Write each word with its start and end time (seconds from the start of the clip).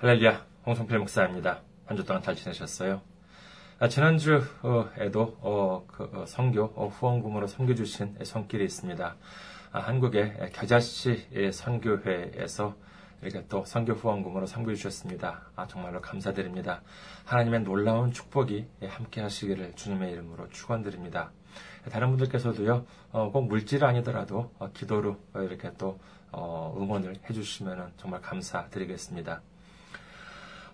할렐루야, 0.00 0.46
홍성필 0.64 0.96
목사입니다. 1.00 1.60
한 1.86 1.96
주 1.96 2.04
동안 2.04 2.22
잘 2.22 2.36
지내셨어요? 2.36 3.00
아, 3.80 3.88
지난주에도 3.88 5.36
어, 5.40 5.84
그, 5.88 6.04
어, 6.14 6.24
성교 6.24 6.72
어, 6.76 6.86
후원금으로 6.86 7.48
섬겨주신 7.48 8.18
손길이 8.24 8.64
있습니다. 8.64 9.16
아, 9.72 9.78
한국의 9.80 10.52
겨자씨 10.52 11.50
선교회에서 11.52 12.76
이렇게 13.22 13.44
또 13.48 13.64
선교 13.64 13.94
후원금으로 13.94 14.46
섬겨주셨습니다. 14.46 15.50
아, 15.56 15.66
정말로 15.66 16.00
감사드립니다. 16.00 16.82
하나님의 17.24 17.62
놀라운 17.62 18.12
축복이 18.12 18.66
함께 18.86 19.20
하시기를 19.20 19.74
주님의 19.74 20.12
이름으로 20.12 20.48
축원드립니다. 20.50 21.32
다른 21.90 22.10
분들께서도요, 22.10 22.86
어, 23.10 23.30
꼭 23.32 23.48
물질 23.48 23.84
아니더라도 23.84 24.52
어, 24.60 24.70
기도로 24.72 25.16
이렇게 25.34 25.72
또 25.76 25.98
어, 26.30 26.72
응원을 26.78 27.16
해주시면 27.28 27.94
정말 27.96 28.20
감사드리겠습니다. 28.20 29.42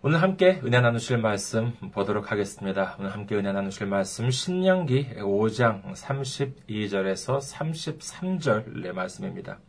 오늘 0.06 0.20
함께 0.20 0.60
은혜 0.62 0.82
나누실 0.82 1.16
말씀 1.16 1.72
보도록 1.92 2.30
하겠습니다. 2.30 2.94
오늘 2.98 3.14
함께 3.14 3.36
은혜 3.36 3.52
나누실 3.52 3.86
말씀 3.86 4.30
신명기 4.30 5.14
5장 5.16 5.94
32절에서 5.94 7.38
33절의 7.38 8.92
말씀입니다. 8.92 9.60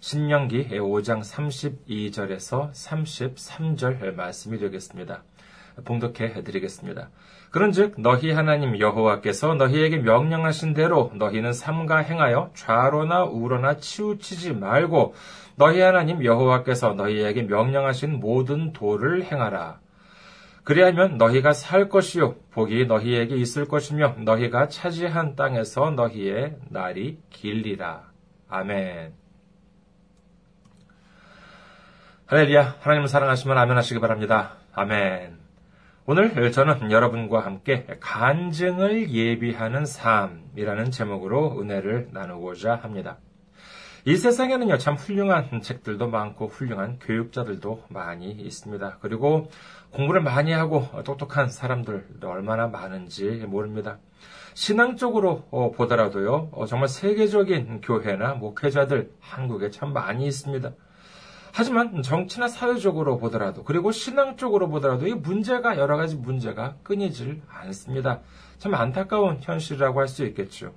신명기 0.00 0.68
5장 0.68 1.20
32절에서 1.20 2.72
33절 2.72 4.14
말씀이 4.14 4.58
되겠습니다. 4.58 5.22
봉독해 5.84 6.42
드리겠습니다. 6.42 7.10
그런즉 7.50 7.94
너희 7.98 8.30
하나님 8.32 8.78
여호와께서 8.78 9.54
너희에게 9.54 9.98
명령하신 9.98 10.74
대로 10.74 11.12
너희는 11.14 11.52
삼가 11.52 11.98
행하여 11.98 12.50
좌로나 12.54 13.24
우로나 13.24 13.76
치우치지 13.76 14.54
말고 14.54 15.14
너희 15.56 15.80
하나님 15.80 16.24
여호와께서 16.24 16.94
너희에게 16.94 17.42
명령하신 17.42 18.20
모든 18.20 18.72
도를 18.72 19.24
행하라. 19.24 19.80
그리하면 20.64 21.16
너희가 21.16 21.52
살 21.52 21.88
것이요 21.88 22.34
복이 22.50 22.86
너희에게 22.86 23.36
있을 23.36 23.68
것이며 23.68 24.16
너희가 24.18 24.68
차지한 24.68 25.36
땅에서 25.36 25.92
너희의 25.92 26.56
날이 26.70 27.18
길리라. 27.30 28.10
아멘. 28.48 29.14
할렐루야. 32.26 32.78
하나님을 32.80 33.06
사랑하시면 33.06 33.56
아멘 33.56 33.76
하시기 33.76 34.00
바랍니다. 34.00 34.54
아멘. 34.74 35.35
오늘 36.08 36.52
저는 36.52 36.92
여러분과 36.92 37.40
함께 37.40 37.84
간증을 37.98 39.10
예비하는 39.10 39.84
삶이라는 39.84 40.92
제목으로 40.92 41.60
은혜를 41.60 42.10
나누고자 42.12 42.76
합니다. 42.76 43.18
이 44.04 44.14
세상에는요, 44.14 44.78
참 44.78 44.94
훌륭한 44.94 45.60
책들도 45.60 46.08
많고 46.08 46.46
훌륭한 46.46 47.00
교육자들도 47.00 47.86
많이 47.88 48.30
있습니다. 48.30 48.98
그리고 49.00 49.50
공부를 49.90 50.20
많이 50.20 50.52
하고 50.52 50.86
똑똑한 51.04 51.48
사람들도 51.48 52.30
얼마나 52.30 52.68
많은지 52.68 53.44
모릅니다. 53.48 53.98
신앙적으로 54.54 55.72
보더라도요, 55.74 56.52
정말 56.68 56.86
세계적인 56.86 57.80
교회나 57.80 58.34
목회자들 58.34 59.10
한국에 59.18 59.70
참 59.70 59.92
많이 59.92 60.24
있습니다. 60.28 60.70
하지만 61.56 62.02
정치나 62.02 62.48
사회적으로 62.48 63.16
보더라도 63.16 63.64
그리고 63.64 63.90
신앙적으로 63.90 64.68
보더라도 64.68 65.06
이 65.06 65.14
문제가 65.14 65.78
여러 65.78 65.96
가지 65.96 66.14
문제가 66.14 66.74
끊이질 66.82 67.40
않습니다. 67.48 68.20
참 68.58 68.74
안타까운 68.74 69.38
현실이라고 69.40 69.98
할 69.98 70.06
수 70.06 70.26
있겠죠. 70.26 70.74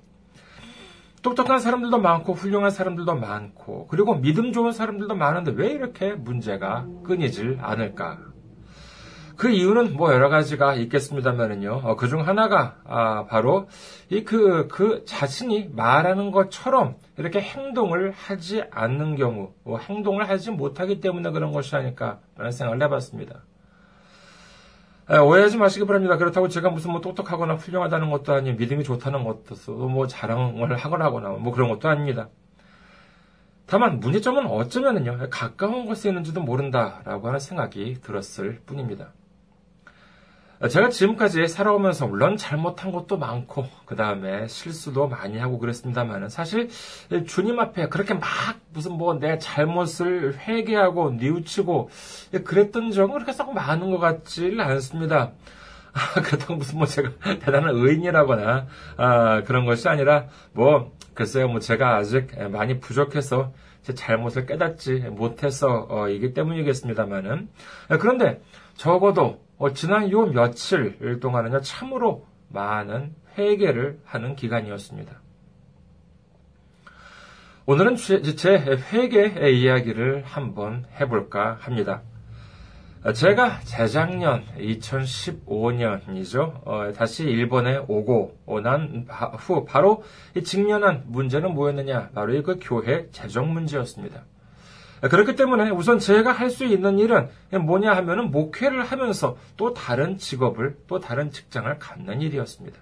똑똑한 1.20 1.58
사람들도 1.58 1.98
많고 1.98 2.32
훌륭한 2.32 2.70
사람들도 2.70 3.14
많고 3.14 3.88
그리고 3.88 4.14
믿음 4.14 4.54
좋은 4.54 4.72
사람들도 4.72 5.14
많은데 5.16 5.50
왜 5.50 5.70
이렇게 5.70 6.14
문제가 6.14 6.86
끊이질 7.04 7.58
않을까? 7.60 8.29
그 9.40 9.48
이유는 9.48 9.94
뭐 9.94 10.12
여러 10.12 10.28
가지가 10.28 10.74
있겠습니다만은요. 10.74 11.80
어, 11.82 11.96
그중 11.96 12.28
하나가 12.28 12.76
아, 12.84 13.24
바로 13.24 13.70
이그그 14.10 15.04
자신이 15.06 15.70
말하는 15.74 16.30
것처럼 16.30 16.96
이렇게 17.16 17.40
행동을 17.40 18.10
하지 18.10 18.64
않는 18.70 19.16
경우, 19.16 19.54
뭐 19.64 19.78
행동을 19.78 20.28
하지 20.28 20.50
못하기 20.50 21.00
때문에 21.00 21.30
그런 21.30 21.52
것이 21.52 21.74
아닐까라는 21.74 22.52
생각을 22.52 22.82
해봤습니다. 22.82 23.40
오해하지 25.08 25.56
마시기 25.56 25.86
바랍니다. 25.86 26.18
그렇다고 26.18 26.48
제가 26.48 26.68
무슨 26.68 26.90
뭐 26.90 27.00
똑똑하거나 27.00 27.54
훌륭하다는 27.54 28.10
것도 28.10 28.34
아니고 28.34 28.58
믿음이 28.58 28.84
좋다는 28.84 29.24
것도 29.24 29.72
뭐 29.88 30.06
자랑을 30.06 30.76
하거나 30.76 31.06
하거나 31.06 31.30
뭐 31.30 31.50
그런 31.54 31.70
것도 31.70 31.88
아닙니다. 31.88 32.28
다만 33.64 34.00
문제점은 34.00 34.46
어쩌면은요 34.48 35.30
가까운 35.30 35.86
곳에 35.86 36.10
있는지도 36.10 36.42
모른다라고 36.42 37.28
하는 37.28 37.40
생각이 37.40 38.02
들었을 38.02 38.60
뿐입니다. 38.66 39.14
제가 40.68 40.90
지금까지 40.90 41.46
살아오면서 41.48 42.06
물론 42.06 42.36
잘못한 42.36 42.92
것도 42.92 43.16
많고 43.16 43.66
그 43.86 43.96
다음에 43.96 44.46
실수도 44.46 45.08
많이 45.08 45.38
하고 45.38 45.58
그랬습니다만 45.58 46.28
사실 46.28 46.68
주님 47.26 47.58
앞에 47.58 47.88
그렇게 47.88 48.14
막 48.14 48.26
무슨 48.72 48.92
뭐 48.92 49.20
내 49.20 49.38
잘못을 49.38 50.38
회개하고 50.38 51.12
뉘우치고 51.12 51.90
그랬던 52.44 52.90
적은 52.90 53.14
그렇게 53.14 53.32
썩 53.32 53.52
많은 53.52 53.90
것 53.90 53.98
같지 53.98 54.56
않습니다. 54.58 55.32
아, 55.92 56.20
그렇다고 56.22 56.54
무슨 56.54 56.78
뭐 56.78 56.86
제가 56.86 57.10
대단한 57.40 57.74
의인이라거나 57.74 58.66
아, 58.96 59.42
그런 59.42 59.66
것이 59.66 59.88
아니라 59.88 60.26
뭐 60.52 60.92
글쎄요 61.14 61.48
뭐 61.48 61.58
제가 61.60 61.96
아직 61.96 62.28
많이 62.50 62.78
부족해서 62.78 63.52
제 63.82 63.94
잘못을 63.94 64.46
깨닫지 64.46 65.00
못해서 65.10 65.86
어, 65.90 66.08
이기 66.08 66.32
때문이겠습니다만은 66.32 67.48
그런데 67.98 68.40
적어도 68.76 69.40
어, 69.60 69.72
지난 69.74 70.10
요 70.10 70.24
며칠 70.24 71.20
동안은요, 71.20 71.60
참으로 71.60 72.26
많은 72.48 73.14
회개를 73.36 74.00
하는 74.06 74.34
기간이었습니다. 74.34 75.20
오늘은 77.66 77.96
제 77.96 78.56
회개의 78.56 79.60
이야기를 79.60 80.22
한번 80.24 80.86
해볼까 80.98 81.58
합니다. 81.60 82.00
제가 83.14 83.60
재작년 83.60 84.46
2015년이죠. 84.56 86.66
어, 86.66 86.92
다시 86.96 87.24
일본에 87.24 87.84
오고 87.86 88.38
난 88.62 89.06
후 89.38 89.66
바로 89.66 90.02
직면한 90.42 91.04
문제는 91.08 91.52
뭐였느냐? 91.52 92.12
바로 92.14 92.42
그 92.42 92.58
교회 92.62 93.10
재정 93.10 93.52
문제였습니다. 93.52 94.24
그렇기 95.08 95.34
때문에 95.34 95.70
우선 95.70 95.98
제가 95.98 96.32
할 96.32 96.50
수 96.50 96.64
있는 96.64 96.98
일은 96.98 97.28
뭐냐 97.52 97.94
하면은 97.96 98.30
목회를 98.30 98.84
하면서 98.84 99.36
또 99.56 99.72
다른 99.72 100.18
직업을, 100.18 100.76
또 100.88 100.98
다른 101.00 101.30
직장을 101.30 101.78
갖는 101.78 102.20
일이었습니다. 102.20 102.78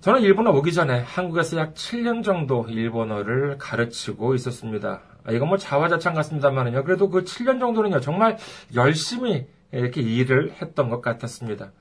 저는 0.00 0.22
일본어 0.22 0.52
오기 0.52 0.72
전에 0.72 1.00
한국에서 1.00 1.56
약 1.56 1.74
7년 1.74 2.22
정도 2.22 2.66
일본어를 2.68 3.58
가르치고 3.58 4.34
있었습니다. 4.36 5.02
아, 5.24 5.32
이건 5.32 5.48
뭐 5.48 5.58
자화자찬 5.58 6.14
같습니다만은요. 6.14 6.84
그래도 6.84 7.10
그 7.10 7.24
7년 7.24 7.58
정도는요, 7.58 7.98
정말 8.00 8.38
열심히 8.76 9.46
이렇게 9.72 10.00
일을 10.00 10.52
했던 10.52 10.88
것 10.88 11.02
같았습니다. 11.02 11.72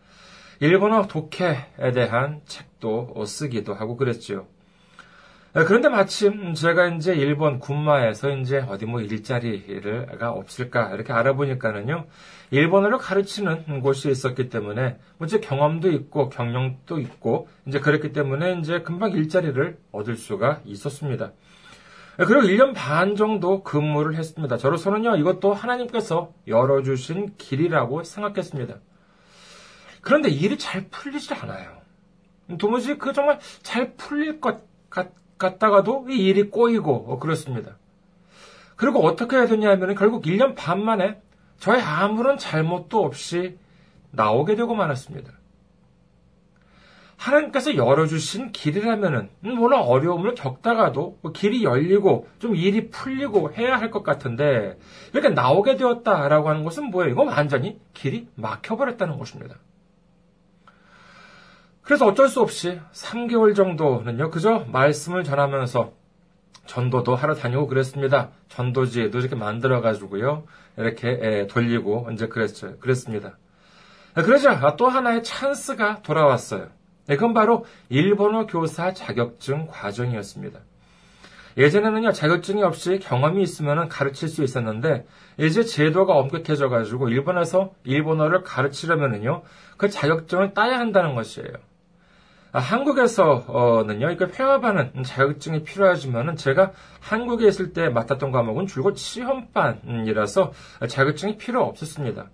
일본어 0.59 1.05
독해에 1.05 1.91
대한 1.93 2.41
책도 2.47 3.23
쓰기도 3.27 3.75
하고 3.75 3.95
그랬죠. 3.95 4.35
네, 4.37 4.54
그런데 5.63 5.87
마침 5.87 6.53
제가 6.53 6.87
이제 6.89 7.15
일본 7.15 7.59
군마에서 7.59 8.29
이제 8.31 8.59
어디 8.67 8.85
뭐 8.85 8.99
일자리가 8.99 10.31
없을까 10.31 10.91
이렇게 10.91 11.13
알아보니까는요, 11.13 12.07
일본어를 12.51 12.97
가르치는 12.97 13.79
곳이 13.79 14.11
있었기 14.11 14.49
때문에 14.49 14.97
뭐 15.17 15.25
이제 15.25 15.39
경험도 15.39 15.91
있고 15.91 16.27
경력도 16.27 16.99
있고 16.99 17.47
이제 17.67 17.79
그랬기 17.79 18.11
때문에 18.11 18.59
이제 18.59 18.81
금방 18.81 19.11
일자리를 19.11 19.77
얻을 19.93 20.17
수가 20.17 20.59
있었습니다. 20.65 21.31
네, 22.17 22.25
그리고 22.25 22.47
1년 22.47 22.73
반 22.75 23.15
정도 23.15 23.63
근무를 23.63 24.15
했습니다. 24.15 24.57
저로서는요, 24.57 25.15
이것도 25.15 25.53
하나님께서 25.53 26.33
열어주신 26.47 27.35
길이라고 27.37 28.03
생각했습니다. 28.03 28.75
그런데 30.01 30.29
일이 30.29 30.57
잘 30.57 30.87
풀리지 30.89 31.33
않아요. 31.33 31.77
도무지 32.57 32.97
그 32.97 33.13
정말 33.13 33.39
잘 33.63 33.95
풀릴 33.95 34.39
것 34.39 34.63
같, 34.89 35.11
갔다가도 35.37 36.07
이 36.09 36.17
일이 36.17 36.49
꼬이고 36.49 37.05
어, 37.07 37.19
그렇습니다. 37.19 37.77
그리고 38.75 39.05
어떻게 39.05 39.45
되냐 39.47 39.69
하면 39.71 39.95
결국 39.95 40.23
1년 40.25 40.55
반 40.55 40.83
만에 40.83 41.21
저의 41.59 41.81
아무런 41.81 42.37
잘못도 42.37 43.03
없이 43.03 43.57
나오게 44.11 44.55
되고 44.55 44.75
말았습니다. 44.75 45.31
하나님께서 47.17 47.75
열어주신 47.77 48.51
길이라면은, 48.51 49.29
물론 49.39 49.81
어려움을 49.81 50.35
겪다가도 50.35 51.19
뭐 51.21 51.31
길이 51.31 51.63
열리고 51.63 52.27
좀 52.39 52.55
일이 52.55 52.89
풀리고 52.89 53.53
해야 53.53 53.77
할 53.79 53.89
것 53.89 54.03
같은데, 54.03 54.77
이렇게 55.13 55.29
나오게 55.29 55.77
되었다라고 55.77 56.49
하는 56.49 56.63
것은 56.63 56.91
뭐예요? 56.91 57.11
이건 57.13 57.29
완전히 57.29 57.79
길이 57.93 58.27
막혀버렸다는 58.35 59.17
것입니다. 59.17 59.55
그래서 61.85 62.07
어쩔 62.07 62.27
수 62.27 62.41
없이 62.41 62.79
3개월 62.91 63.55
정도는요, 63.55 64.31
그저 64.31 64.65
말씀을 64.71 65.23
전하면서 65.23 65.93
전도도 66.65 67.15
하러 67.15 67.35
다니고 67.35 67.67
그랬습니다. 67.67 68.31
전도지에도 68.49 69.19
이렇게 69.19 69.35
만들어가지고요. 69.35 70.45
이렇게 70.77 71.45
돌리고 71.47 72.09
이제 72.11 72.27
그랬죠. 72.27 72.77
그랬습니다. 72.79 73.37
그러자 74.15 74.75
또 74.77 74.87
하나의 74.87 75.23
찬스가 75.23 76.01
돌아왔어요. 76.01 76.69
그건 77.07 77.35
바로 77.35 77.65
일본어 77.89 78.47
교사 78.47 78.93
자격증 78.93 79.67
과정이었습니다. 79.67 80.59
예전에는요, 81.57 82.11
자격증이 82.11 82.63
없이 82.63 82.99
경험이 82.99 83.41
있으면 83.43 83.87
가르칠 83.87 84.27
수 84.27 84.43
있었는데, 84.43 85.05
이제 85.39 85.63
제도가 85.63 86.13
엄격해져가지고, 86.13 87.07
일본에서 87.07 87.73
일본어를 87.85 88.43
가르치려면은요, 88.43 89.43
그 89.77 89.89
자격증을 89.89 90.53
따야 90.53 90.79
한다는 90.79 91.15
것이에요. 91.15 91.47
아, 92.55 92.59
한국에서는요, 92.59 94.11
이거 94.11 94.27
회화반은 94.27 95.03
자격증이 95.03 95.63
필요하지만은 95.63 96.37
제가 96.37 96.71
한국에 97.01 97.49
있을 97.49 97.73
때 97.73 97.89
맡았던 97.89 98.31
과목은 98.31 98.65
줄곧 98.67 98.95
시험반이라서 98.95 100.53
자격증이 100.87 101.37
필요 101.37 101.65
없었습니다. 101.65 102.29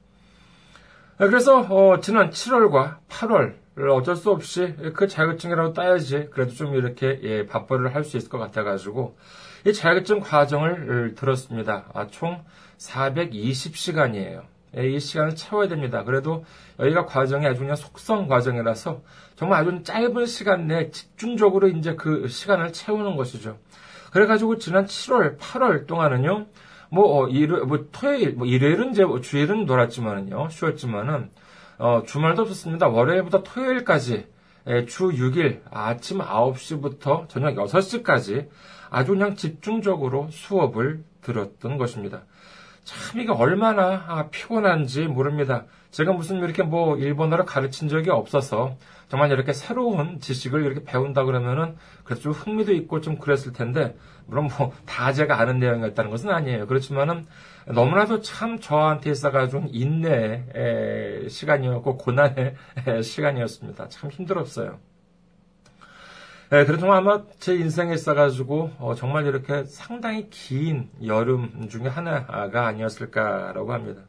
아, 1.18 1.26
그래서 1.26 1.62
어, 1.62 2.00
지난 2.02 2.30
7월과 2.30 2.98
8월 3.10 3.56
어쩔 3.98 4.16
수 4.16 4.30
없이 4.30 4.76
그 4.94 5.08
자격증이라도 5.08 5.74
따야지 5.74 6.28
그래도 6.30 6.54
좀 6.54 6.76
이렇게 6.76 7.20
예, 7.24 7.48
밥벌이를 7.48 7.96
할 7.96 8.04
수 8.04 8.16
있을 8.18 8.30
것 8.30 8.38
같아가지고 8.38 9.18
이 9.66 9.74
자격증 9.74 10.20
과정을 10.20 11.16
들었습니다. 11.16 11.86
아, 11.96 12.06
총 12.06 12.44
420시간이에요. 12.78 14.44
예, 14.78 14.88
이 14.88 15.00
시간을 15.00 15.36
채워야 15.36 15.68
됩니다. 15.68 16.04
그래도 16.04 16.46
여기가 16.80 17.06
과정이 17.06 17.46
아주 17.46 17.60
그냥 17.60 17.76
속성 17.76 18.28
과정이라서 18.28 19.02
정말 19.42 19.62
아주 19.62 19.82
짧은 19.82 20.28
시간 20.28 20.68
내에 20.68 20.92
집중적으로 20.92 21.68
이제 21.68 21.96
그 21.96 22.28
시간을 22.28 22.74
채우는 22.74 23.16
것이죠. 23.16 23.58
그래가지고 24.12 24.60
지난 24.60 24.86
7월, 24.86 25.40
8월 25.40 25.88
동안은요, 25.88 26.46
뭐, 26.92 27.24
어, 27.24 27.28
일요 27.28 27.66
뭐, 27.66 27.88
토요일, 27.92 28.34
뭐, 28.34 28.46
일요일은 28.46 28.92
이제 28.92 29.04
뭐 29.04 29.20
주일은 29.20 29.66
놀았지만은요, 29.66 30.50
쉬었지만은, 30.52 31.32
어, 31.80 32.04
주말도 32.06 32.44
없었습니다. 32.44 32.90
월요일부터 32.90 33.42
토요일까지, 33.42 34.28
예, 34.68 34.86
주 34.86 35.06
6일 35.06 35.62
아침 35.72 36.20
9시부터 36.20 37.28
저녁 37.28 37.56
6시까지 37.56 38.48
아주 38.92 39.14
그냥 39.14 39.36
집중적으로 39.36 40.28
수업을 40.30 41.04
들었던 41.24 41.80
것입니다. 41.80 42.26
참 42.84 43.20
이게 43.22 43.32
얼마나 43.32 44.04
아, 44.08 44.28
피곤한지 44.30 45.08
모릅니다. 45.08 45.66
제가 45.92 46.14
무슨 46.14 46.38
이렇게 46.40 46.64
뭐 46.64 46.98
일본어를 46.98 47.46
가르친 47.46 47.90
적이 47.90 48.12
없어서 48.12 48.78
정말 49.10 49.30
이렇게 49.32 49.52
새로운 49.54 50.20
지식을 50.20 50.64
이렇게 50.64 50.84
배운다 50.84 51.26
그러면은 51.26 51.76
그래서 52.04 52.22
좀 52.22 52.32
흥미도 52.32 52.72
있고 52.74 53.02
좀 53.02 53.18
그랬을 53.18 53.52
텐데 53.54 53.96
물론 54.26 54.50
뭐 54.58 54.72
다 54.86 55.12
제가 55.14 55.40
아는 55.40 55.60
내용이었다는 55.60 56.10
것은 56.10 56.30
아니에요. 56.30 56.66
그렇지만은 56.68 57.26
너무나도 57.68 58.22
참 58.22 58.60
저한테 58.60 59.12
있어가지고 59.12 59.68
인내의 59.72 61.30
시간이었고 61.30 61.98
고난의 61.98 62.56
시간이었습니다. 63.04 63.90
참 63.90 64.10
힘들었어요. 64.12 64.80
네, 66.52 66.66
그래도 66.66 66.92
아마 66.92 67.24
제 67.40 67.56
인생에 67.56 67.94
있어가지고 67.94 68.72
어, 68.78 68.94
정말 68.94 69.26
이렇게 69.26 69.64
상당히 69.64 70.30
긴 70.30 70.90
여름 71.06 71.70
중에 71.70 71.88
하나가 71.88 72.68
아니었을까라고 72.68 73.72
합니다. 73.72 74.02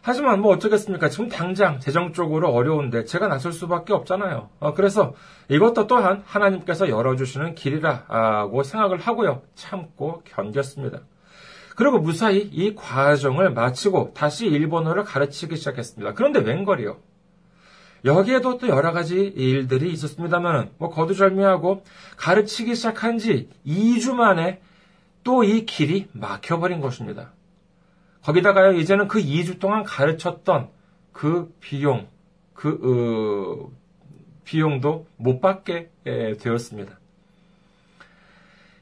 하지만 0.00 0.40
뭐 0.40 0.52
어쩌겠습니까? 0.52 1.10
지금 1.10 1.28
당장 1.28 1.78
재정적으로 1.78 2.50
어려운데 2.52 3.04
제가 3.04 3.28
나설 3.28 3.52
수밖에 3.52 3.92
없잖아요. 3.92 4.48
어, 4.58 4.74
그래서 4.74 5.14
이것도 5.48 5.86
또한 5.86 6.24
하나님께서 6.26 6.88
열어주시는 6.88 7.54
길이라고 7.54 8.64
생각을 8.64 8.98
하고요. 8.98 9.42
참고 9.54 10.24
견뎠습니다. 10.24 11.02
그리고 11.76 12.00
무사히 12.00 12.40
이 12.40 12.74
과정을 12.74 13.52
마치고 13.52 14.14
다시 14.14 14.48
일본어를 14.48 15.04
가르치기 15.04 15.54
시작했습니다. 15.54 16.14
그런데 16.14 16.40
웬걸이요? 16.40 17.11
여기에도 18.04 18.58
또 18.58 18.68
여러 18.68 18.92
가지 18.92 19.16
일들이 19.16 19.92
있었습니다만, 19.92 20.70
뭐 20.78 20.90
거두절미하고 20.90 21.84
가르치기 22.16 22.74
시작한 22.74 23.18
지 23.18 23.48
2주 23.66 24.14
만에 24.14 24.60
또 25.24 25.44
이 25.44 25.64
길이 25.66 26.08
막혀버린 26.12 26.80
것입니다. 26.80 27.32
거기다가요, 28.22 28.72
이제는 28.72 29.08
그 29.08 29.20
2주 29.20 29.60
동안 29.60 29.84
가르쳤던 29.84 30.68
그 31.12 31.54
비용, 31.60 32.08
그, 32.54 33.70
어, 33.70 33.70
비용도 34.44 35.06
못 35.16 35.40
받게 35.40 35.90
되었습니다. 36.40 36.98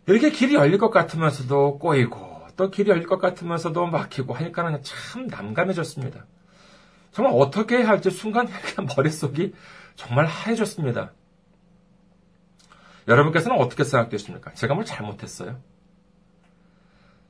이렇게 0.06 0.30
길이 0.30 0.54
열릴 0.54 0.78
것 0.78 0.90
같으면서도 0.90 1.78
꼬이고, 1.78 2.40
또 2.56 2.70
길이 2.70 2.90
열릴 2.90 3.06
것 3.06 3.18
같으면서도 3.18 3.86
막히고 3.86 4.34
하니까는 4.34 4.82
참 4.82 5.26
남감해졌습니다. 5.26 6.24
정말 7.12 7.34
어떻게 7.36 7.78
해야 7.78 7.88
할지 7.88 8.10
순간 8.10 8.48
머릿속이 8.96 9.54
정말 9.96 10.26
하얘졌습니다. 10.26 11.12
여러분께서는 13.08 13.58
어떻게 13.58 13.84
생각되십니까? 13.84 14.52
제가 14.54 14.74
뭘 14.74 14.84
잘못했어요? 14.84 15.58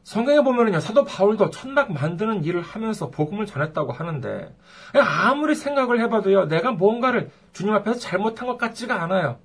성경에 0.03 0.41
보면은요, 0.41 0.81
사도 0.81 1.05
바울도 1.05 1.50
천막 1.50 1.93
만드는 1.93 2.44
일을 2.44 2.62
하면서 2.62 3.11
복음을 3.11 3.47
전했다고 3.47 3.93
하는데, 3.93 4.55
아무리 4.94 5.55
생각을 5.55 6.00
해봐도요, 6.00 6.47
내가 6.47 6.73
뭔가를 6.73 7.31
주님 7.53 7.75
앞에서 7.75 7.99
잘못한 7.99 8.49
것 8.49 8.59
같지가 8.59 9.03
않아요. 9.03 9.38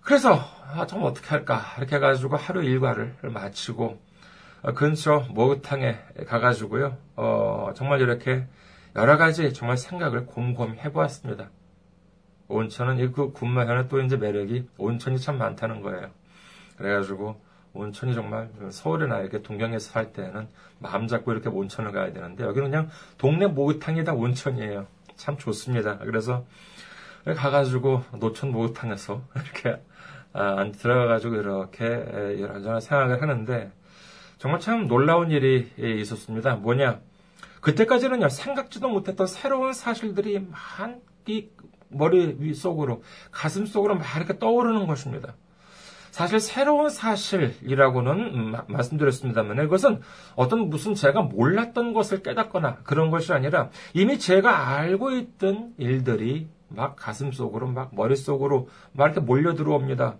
그래서, 0.00 0.38
아, 0.72 0.86
정말 0.86 1.10
어떻게 1.10 1.28
할까? 1.28 1.62
이렇게 1.78 1.96
해가지고 1.96 2.36
하루 2.36 2.62
일과를 2.62 3.16
마치고, 3.22 4.00
어, 4.62 4.72
근처 4.72 5.24
목욕탕에 5.30 5.98
가가지고요, 6.26 6.96
어, 7.16 7.70
정말 7.74 8.00
이렇게 8.00 8.46
여러 8.96 9.16
가지 9.16 9.52
정말 9.52 9.76
생각을 9.76 10.26
곰곰이 10.26 10.78
해보았습니다. 10.78 11.50
온천은 12.46 13.12
그 13.12 13.32
군마현의 13.32 13.88
또 13.88 14.00
이제 14.00 14.16
매력이 14.16 14.68
온천이 14.78 15.18
참 15.18 15.38
많다는 15.38 15.80
거예요. 15.80 16.10
그래가지고 16.76 17.40
온천이 17.72 18.14
정말 18.14 18.50
서울이나 18.70 19.20
이렇게 19.20 19.42
동경에서 19.42 19.90
살 19.90 20.12
때는 20.12 20.46
마음 20.78 21.08
잡고 21.08 21.32
이렇게 21.32 21.48
온천을 21.48 21.90
가야 21.90 22.12
되는데 22.12 22.44
여기는 22.44 22.70
그냥 22.70 22.88
동네 23.18 23.46
목욕탕이 23.48 24.04
다 24.04 24.12
온천이에요. 24.12 24.86
참 25.16 25.36
좋습니다. 25.38 25.98
그래서 25.98 26.44
가가지고 27.24 28.04
노천 28.20 28.52
목욕탕에서 28.52 29.22
이렇게 29.34 29.82
아, 30.32 30.70
들어가가지고 30.70 31.34
이렇게 31.36 31.84
이런저런 32.38 32.80
생각을 32.80 33.22
하는데 33.22 33.72
정말 34.38 34.60
참 34.60 34.86
놀라운 34.86 35.32
일이 35.32 35.72
있었습니다. 35.78 36.56
뭐냐? 36.56 37.00
그때까지는요, 37.64 38.28
생각지도 38.28 38.90
못했던 38.90 39.26
새로운 39.26 39.72
사실들이 39.72 40.38
막이 40.38 41.50
머리 41.88 42.52
속으로, 42.52 43.02
가슴 43.30 43.64
속으로 43.64 43.96
막 43.96 44.04
이렇게 44.16 44.38
떠오르는 44.38 44.86
것입니다. 44.86 45.34
사실 46.10 46.40
새로운 46.40 46.90
사실이라고는 46.90 48.12
음, 48.12 48.54
말씀드렸습니다만 48.68 49.64
이것은 49.64 50.00
어떤 50.36 50.68
무슨 50.68 50.94
제가 50.94 51.22
몰랐던 51.22 51.94
것을 51.94 52.22
깨닫거나 52.22 52.76
그런 52.84 53.10
것이 53.10 53.32
아니라 53.32 53.70
이미 53.94 54.18
제가 54.18 54.76
알고 54.76 55.12
있던 55.12 55.72
일들이 55.78 56.46
막 56.68 56.96
가슴 56.96 57.32
속으로 57.32 57.66
막 57.66 57.94
머릿속으로 57.94 58.68
막 58.92 59.06
이렇게 59.06 59.20
몰려 59.20 59.54
들어옵니다. 59.54 60.16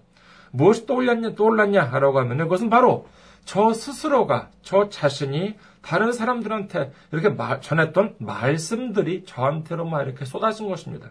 무엇이 0.50 0.86
떠올랐냐, 0.86 1.34
떠올랐냐라고 1.34 2.18
하면 2.20 2.38
그것은 2.38 2.70
바로 2.70 3.06
저 3.44 3.74
스스로가 3.74 4.50
저 4.62 4.88
자신이 4.88 5.56
다른 5.84 6.12
사람들한테 6.12 6.92
이렇게 7.12 7.28
말, 7.28 7.60
전했던 7.60 8.16
말씀들이 8.18 9.24
저한테로만 9.26 10.06
이렇게 10.06 10.24
쏟아진 10.24 10.68
것입니다. 10.68 11.10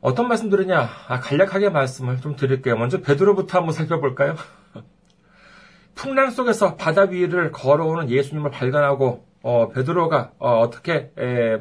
어떤 0.00 0.28
말씀들이냐? 0.28 0.88
아, 1.08 1.20
간략하게 1.20 1.70
말씀을 1.70 2.20
좀 2.20 2.36
드릴게요. 2.36 2.76
먼저 2.76 3.00
베드로부터 3.00 3.58
한번 3.58 3.72
살펴볼까요? 3.72 4.34
풍랑 5.94 6.30
속에서 6.30 6.74
바다 6.76 7.02
위를 7.02 7.52
걸어오는 7.52 8.10
예수님을 8.10 8.50
발견하고 8.50 9.24
어, 9.42 9.68
베드로가 9.68 10.32
어, 10.38 10.70
떻게 10.70 11.12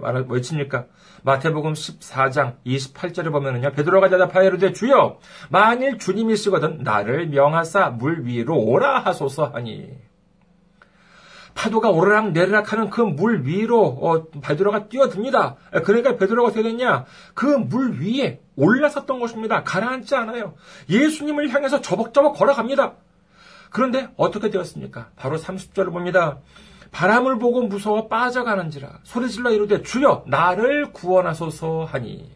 말을 0.01 0.25
외칩니까? 0.27 0.85
마태복음 1.23 1.73
14장 1.73 2.55
28절에 2.65 3.31
보면은요. 3.31 3.71
베드로가 3.71 4.09
대답하여 4.09 4.47
이르되 4.47 4.73
주여 4.73 5.19
만일 5.49 5.99
주님이시거든 5.99 6.79
나를 6.79 7.27
명하사 7.27 7.91
물 7.91 8.25
위로 8.25 8.59
오라 8.59 8.99
하소서 8.99 9.45
하니 9.53 9.91
파도가 11.55 11.89
오르락 11.89 12.31
내리락 12.33 12.71
하는 12.71 12.89
그 12.89 13.01
물 13.01 13.45
위로 13.45 13.81
어, 13.85 14.23
베드로가 14.41 14.87
뛰어듭니다. 14.89 15.55
그러니까 15.83 16.17
베드로가 16.17 16.49
어떻게 16.49 16.61
됐냐? 16.63 17.05
그 17.33 17.45
물 17.57 17.99
위에 17.99 18.41
올라섰던 18.55 19.19
것입니다. 19.19 19.63
가라앉지 19.63 20.15
않아요. 20.15 20.53
예수님을 20.89 21.49
향해서 21.49 21.81
저벅저벅 21.81 22.35
걸어갑니다. 22.35 22.93
그런데 23.71 24.09
어떻게 24.15 24.49
되었습니까? 24.49 25.09
바로 25.15 25.37
30절을 25.37 25.91
봅니다. 25.91 26.37
바람을 26.91 27.39
보고 27.39 27.61
무서워 27.63 28.07
빠져가는지라 28.07 28.99
소리질러 29.03 29.51
이르되 29.51 29.81
주여 29.81 30.23
나를 30.27 30.93
구원하소서 30.93 31.85
하니 31.85 32.31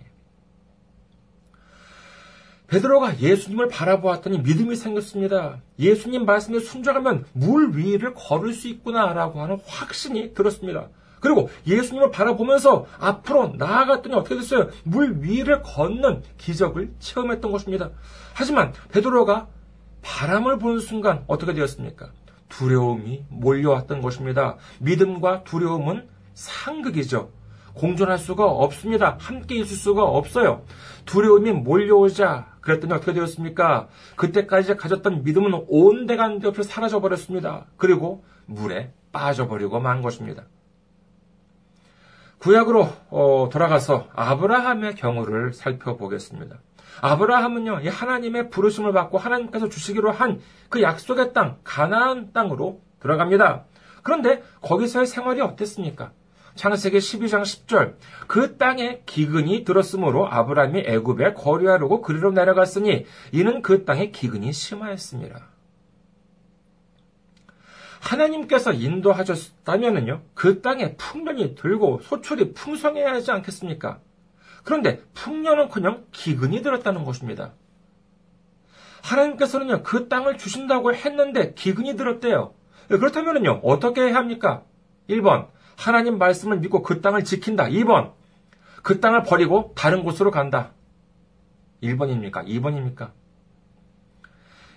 베드로가 2.69 3.19
예수님을 3.19 3.67
바라보았더니 3.67 4.39
믿음이 4.39 4.75
생겼습니다. 4.75 5.61
예수님 5.79 6.25
말씀에 6.25 6.59
순종하면 6.59 7.25
물 7.33 7.75
위를 7.75 8.13
걸을 8.13 8.53
수 8.53 8.67
있구나라고 8.67 9.41
하는 9.41 9.59
확신이 9.65 10.33
들었습니다. 10.33 10.89
그리고 11.19 11.49
예수님을 11.67 12.11
바라보면서 12.11 12.85
앞으로 12.99 13.55
나아갔더니 13.57 14.15
어떻게 14.15 14.35
됐어요? 14.35 14.69
물 14.83 15.17
위를 15.21 15.61
걷는 15.63 16.23
기적을 16.37 16.93
체험했던 16.99 17.51
것입니다. 17.51 17.89
하지만 18.33 18.73
베드로가 18.91 19.47
바람을 20.01 20.59
보는 20.59 20.79
순간 20.79 21.23
어떻게 21.27 21.53
되었습니까? 21.53 22.11
두려움이 22.47 23.25
몰려왔던 23.29 24.01
것입니다. 24.01 24.57
믿음과 24.79 25.43
두려움은 25.43 26.07
상극이죠. 26.33 27.31
공존할 27.73 28.17
수가 28.17 28.45
없습니다. 28.45 29.17
함께 29.19 29.55
있을 29.55 29.75
수가 29.75 30.03
없어요. 30.03 30.63
두려움이 31.05 31.51
몰려오자 31.51 32.53
그랬더니 32.61 32.93
어떻게 32.93 33.13
되었습니까? 33.13 33.87
그때까지 34.15 34.75
가졌던 34.75 35.23
믿음은 35.23 35.65
온데간데 35.67 36.47
없이 36.47 36.63
사라져버렸습니다. 36.63 37.65
그리고 37.77 38.23
물에 38.45 38.93
빠져버리고 39.11 39.79
만 39.79 40.01
것입니다. 40.01 40.43
구약으로 42.39 42.87
어, 43.09 43.49
돌아가서 43.51 44.07
아브라함의 44.13 44.95
경우를 44.95 45.53
살펴보겠습니다. 45.53 46.57
아브라함은요, 47.01 47.81
이 47.83 47.87
하나님의 47.87 48.49
부르심을 48.49 48.93
받고 48.93 49.17
하나님께서 49.17 49.69
주시기로 49.69 50.11
한 50.11 50.39
그 50.69 50.81
약속의 50.81 51.33
땅, 51.33 51.57
가나안 51.63 52.31
땅으로 52.31 52.81
들어갑니다. 52.99 53.65
그런데 54.03 54.43
거기서의 54.61 55.07
생활이 55.07 55.41
어땠습니까? 55.41 56.11
창세기 56.59 56.97
12장 56.97 57.41
10절 57.43 57.95
그 58.27 58.57
땅에 58.57 59.01
기근이 59.05 59.63
들었으므로 59.63 60.27
아브라함이 60.29 60.83
애굽에 60.87 61.33
거류하려고 61.33 62.01
그리로 62.01 62.31
내려갔으니 62.31 63.05
이는 63.31 63.61
그 63.61 63.85
땅에 63.85 64.11
기근이 64.11 64.51
심하였습니다. 64.51 65.47
하나님께서 68.01 68.73
인도하셨다면은요 68.73 70.21
그 70.33 70.61
땅에 70.61 70.97
풍년이 70.97 71.55
들고 71.55 72.01
소출이 72.03 72.53
풍성해야 72.53 73.13
하지 73.13 73.31
않겠습니까? 73.31 74.01
그런데 74.65 75.01
풍년은커녕 75.13 76.07
기근이 76.11 76.61
들었다는 76.61 77.05
것입니다. 77.05 77.53
하나님께서는요 79.03 79.83
그 79.83 80.09
땅을 80.09 80.37
주신다고 80.37 80.93
했는데 80.93 81.53
기근이 81.53 81.95
들었대요. 81.95 82.53
그렇다면은요 82.89 83.61
어떻게 83.63 84.01
해야 84.01 84.15
합니까? 84.15 84.65
1번 85.09 85.47
하나님 85.79 86.17
말씀을 86.17 86.59
믿고 86.59 86.83
그 86.83 86.99
땅을 86.99 87.23
지킨다. 87.23 87.63
2번. 87.63 88.11
그 88.83 88.99
땅을 88.99 89.23
버리고 89.23 89.71
다른 89.77 90.03
곳으로 90.03 90.29
간다. 90.29 90.73
1번입니까? 91.81 92.45
2번입니까? 92.45 93.11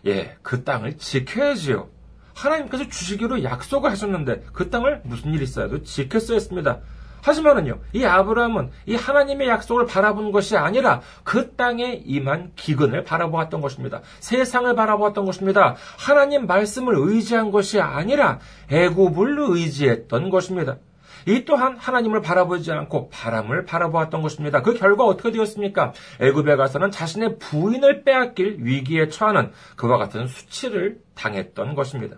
예, 0.06 0.36
그 0.42 0.62
땅을 0.62 0.98
지켜야지요. 0.98 1.88
하나님께서 2.34 2.88
주시기로 2.88 3.42
약속을 3.42 3.90
하셨는데 3.90 4.44
그 4.52 4.70
땅을 4.70 5.02
무슨 5.04 5.34
일이 5.34 5.42
있어도 5.42 5.82
지켰어야 5.82 6.36
했습니다. 6.36 6.78
하지만은요, 7.20 7.80
이 7.94 8.04
아브라함은 8.04 8.70
이 8.86 8.94
하나님의 8.94 9.48
약속을 9.48 9.86
바라본 9.86 10.30
것이 10.30 10.56
아니라 10.56 11.00
그 11.24 11.56
땅에 11.56 12.00
임한 12.04 12.52
기근을 12.54 13.02
바라보았던 13.02 13.60
것입니다. 13.60 14.02
세상을 14.20 14.72
바라보았던 14.76 15.24
것입니다. 15.24 15.74
하나님 15.98 16.46
말씀을 16.46 16.94
의지한 16.96 17.50
것이 17.50 17.80
아니라 17.80 18.38
애굽을 18.70 19.36
의지했던 19.38 20.30
것입니다. 20.30 20.78
이 21.26 21.44
또한 21.44 21.76
하나님을 21.76 22.20
바라보지 22.22 22.72
않고 22.72 23.08
바람을 23.10 23.64
바라보았던 23.64 24.22
것입니다. 24.22 24.62
그 24.62 24.74
결과 24.74 25.04
어떻게 25.04 25.30
되었습니까? 25.30 25.92
애굽에 26.20 26.56
가서는 26.56 26.90
자신의 26.90 27.38
부인을 27.38 28.04
빼앗길 28.04 28.58
위기에 28.60 29.08
처하는 29.08 29.52
그와 29.76 29.98
같은 29.98 30.26
수치를 30.26 31.00
당했던 31.14 31.74
것입니다. 31.74 32.16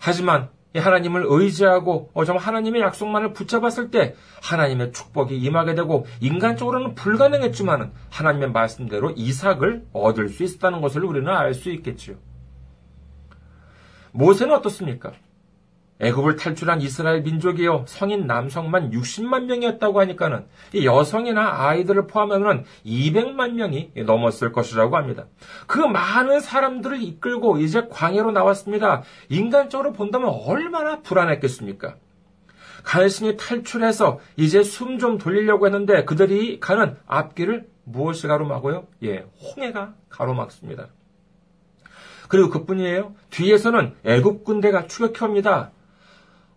하지만 0.00 0.50
하나님을 0.74 1.24
의지하고 1.26 2.10
어정 2.12 2.36
하나님의 2.36 2.82
약속만을 2.82 3.32
붙잡았을 3.32 3.90
때 3.90 4.14
하나님의 4.42 4.92
축복이 4.92 5.36
임하게 5.36 5.74
되고 5.74 6.06
인간적으로는 6.20 6.94
불가능했지만 6.94 7.92
하나님의 8.10 8.50
말씀대로 8.50 9.12
이삭을 9.16 9.86
얻을 9.92 10.28
수 10.28 10.42
있었다는 10.42 10.80
것을 10.80 11.04
우리는 11.04 11.28
알 11.28 11.54
수 11.54 11.70
있겠지요. 11.70 12.16
모세는 14.12 14.54
어떻습니까? 14.54 15.12
애굽을 16.00 16.36
탈출한 16.36 16.80
이스라엘 16.82 17.22
민족이요 17.22 17.84
성인 17.86 18.26
남성만 18.26 18.90
60만 18.90 19.44
명이었다고 19.44 20.00
하니까는 20.00 20.46
여성이나 20.82 21.66
아이들을 21.68 22.06
포함하면 22.06 22.64
200만 22.84 23.52
명이 23.52 23.92
넘었을 24.04 24.52
것이라고 24.52 24.96
합니다. 24.96 25.26
그 25.66 25.78
많은 25.78 26.40
사람들을 26.40 27.02
이끌고 27.02 27.58
이제 27.58 27.86
광해로 27.90 28.32
나왔습니다. 28.32 29.02
인간적으로 29.28 29.92
본다면 29.92 30.30
얼마나 30.46 31.00
불안했겠습니까? 31.00 31.96
간신히 32.82 33.36
탈출해서 33.36 34.20
이제 34.36 34.62
숨 34.62 34.98
좀 34.98 35.18
돌리려고 35.18 35.66
했는데 35.66 36.04
그들이 36.04 36.60
가는 36.60 36.96
앞길을 37.06 37.66
무엇이 37.84 38.26
가로막어요? 38.26 38.86
예, 39.02 39.26
홍해가 39.42 39.94
가로막습니다. 40.08 40.88
그리고 42.28 42.50
그뿐이에요. 42.50 43.14
뒤에서는 43.30 43.94
애굽 44.04 44.44
군대가 44.44 44.86
추격해옵니다. 44.86 45.70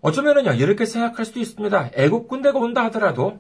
어쩌면은요, 0.02 0.54
이렇게 0.54 0.86
생각할 0.86 1.26
수도 1.26 1.40
있습니다. 1.40 1.92
애국 1.94 2.28
군대가 2.28 2.58
온다 2.60 2.84
하더라도, 2.86 3.40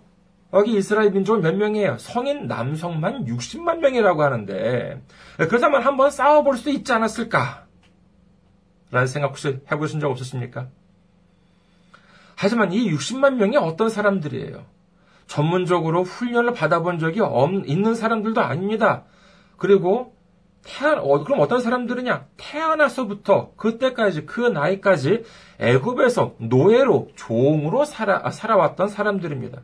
여기 0.53 0.75
이스라엘 0.75 1.11
민족은 1.11 1.41
몇 1.41 1.55
명이에요? 1.55 1.97
성인 1.99 2.47
남성만 2.47 3.25
60만 3.25 3.77
명이라고 3.77 4.23
하는데, 4.23 5.01
그렇다면 5.37 5.83
한번 5.83 6.11
싸워볼 6.11 6.57
수 6.57 6.69
있지 6.69 6.91
않았을까? 6.91 7.65
라는 8.91 9.07
생각 9.07 9.29
혹시 9.29 9.59
해보신 9.71 9.99
적 9.99 10.09
없으십니까? 10.09 10.67
하지만 12.35 12.73
이 12.73 12.91
60만 12.91 13.35
명이 13.35 13.57
어떤 13.57 13.89
사람들이에요? 13.89 14.65
전문적으로 15.27 16.03
훈련을 16.03 16.53
받아본 16.53 16.97
적이 16.97 17.19
없, 17.21 17.51
있는 17.65 17.93
사람들도 17.93 18.41
아닙니다. 18.41 19.03
그리고 19.57 20.15
태어 20.63 20.93
어, 20.93 21.23
그럼 21.23 21.39
어떤 21.39 21.61
사람들이냐? 21.61 22.25
태어나서부터 22.37 23.53
그때까지 23.55 24.25
그 24.25 24.41
나이까지 24.41 25.23
애굽에서 25.59 26.35
노예로 26.37 27.09
종으로 27.15 27.85
살아 27.85 28.21
아, 28.23 28.31
살아왔던 28.31 28.89
사람들입니다. 28.89 29.61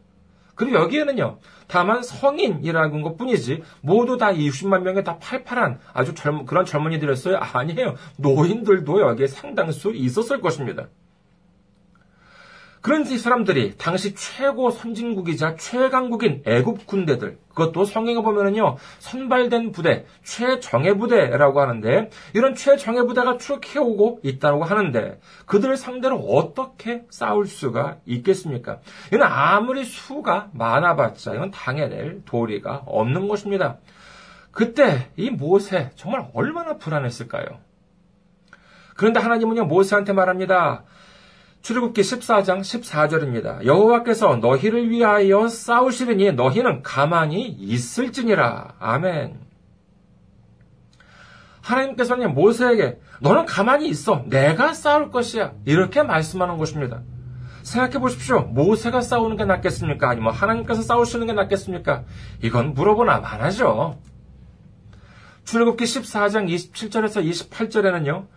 그리고 0.56 0.78
여기에는요, 0.78 1.40
다만 1.68 2.02
성인이라는 2.02 3.02
것 3.02 3.18
뿐이지, 3.18 3.62
모두 3.82 4.18
다 4.18 4.34
60만 4.34 4.82
명의 4.84 5.04
다 5.04 5.18
팔팔한 5.20 5.80
아주 5.94 6.16
젊, 6.16 6.46
그런 6.46 6.66
젊은이들이었어요? 6.66 7.38
아니에요. 7.38 7.96
노인들도 8.18 9.02
여기에 9.02 9.28
상당수 9.28 9.92
있었을 9.94 10.40
것입니다. 10.40 10.88
그런 12.86 13.04
사람들이 13.04 13.80
당시 13.80 14.13
최고 14.13 14.70
선진국이자 14.70 15.56
최강국인 15.56 16.44
애굽 16.46 16.86
군대들, 16.86 17.39
그것도 17.50 17.84
성경에 17.84 18.22
보면은요, 18.22 18.77
선발된 19.00 19.72
부대, 19.72 20.06
최정예 20.24 20.94
부대라고 20.94 21.62
하는데, 21.62 22.12
이런 22.36 22.54
최정예 22.54 23.01
부대가 23.08 23.38
추격해오고 23.38 24.20
있다고 24.22 24.65
하는데, 24.65 25.20
그들을 25.48 25.75
상대로 25.77 26.18
어떻게 26.18 27.01
싸울 27.10 27.48
수가 27.48 27.98
있겠습니까? 28.06 28.82
이는 29.12 29.24
아무리 29.24 29.84
수가 29.84 30.50
많아봤자, 30.54 31.34
이건 31.34 31.50
당해낼 31.50 32.22
도리가 32.25 32.84
없는 32.86 33.27
것입니다. 33.27 33.80
그때 34.51 35.10
이 35.18 35.32
모세 35.32 35.89
정말 35.96 36.30
얼마나 36.36 36.77
불안했을까요? 36.77 37.46
그런데 38.96 39.20
하나님은요, 39.20 39.65
모세한테 39.65 40.13
말합니다. 40.13 40.84
출애굽기 41.65 42.00
14장 42.00 42.60
14절입니다. 42.60 43.65
여호와께서 43.65 44.36
너희를 44.36 44.91
위하여 44.91 45.48
싸우시리니 45.48 46.34
너희는 46.34 46.84
가만히 46.84 47.48
있을지니라. 47.48 48.75
아멘. 48.77 49.39
하나님께서는 51.62 52.36
모세에게 52.36 53.00
너는 53.19 53.48
가만히 53.48 53.88
있어. 53.88 54.25
내가 54.27 54.75
싸울 54.75 55.10
것이야. 55.10 55.53
이렇게 55.65 56.03
말씀하는 56.03 56.60
것입니다. 56.60 57.01
생각해 57.63 57.98
보십시오. 57.98 58.41
모세가 58.41 59.01
싸우는 59.01 59.36
게 59.36 59.45
낫겠습니까? 59.45 60.07
아니면 60.07 60.34
하나님께서 60.34 60.84
싸우시는 60.84 61.25
게 61.25 61.34
낫겠습니까? 61.34 62.03
이건 62.43 62.75
물어보나 62.75 63.22
말하죠. 63.22 64.00
출애굽기 65.45 65.84
14장 65.84 66.48
27절에서 66.48 67.27
28절에는요. 67.27 68.35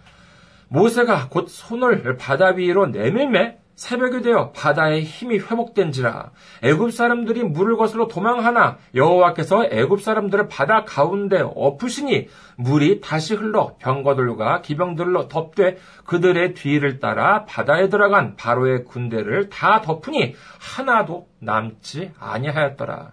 모세가 0.68 1.28
곧 1.28 1.48
손을 1.48 2.16
바다 2.16 2.48
위로 2.48 2.86
내밀매 2.86 3.58
새벽이 3.78 4.22
되어 4.22 4.50
바다의 4.50 5.04
힘이 5.04 5.38
회복된지라 5.38 6.32
애굽 6.62 6.92
사람들이 6.92 7.44
물을 7.44 7.76
거슬러 7.76 8.08
도망하나 8.08 8.76
여호와께서 8.92 9.66
애굽 9.70 10.02
사람들을 10.02 10.48
바다 10.48 10.84
가운데 10.84 11.40
엎으시니 11.40 12.26
물이 12.56 13.00
다시 13.00 13.34
흘러 13.34 13.76
병거들과 13.78 14.62
기병들로 14.62 15.28
덮되 15.28 15.78
그들의 16.04 16.54
뒤를 16.54 16.98
따라 16.98 17.44
바다에 17.44 17.88
들어간 17.88 18.34
바로의 18.34 18.84
군대를 18.84 19.48
다 19.48 19.80
덮으니 19.80 20.34
하나도 20.58 21.28
남지 21.38 22.14
아니하였더라. 22.18 23.12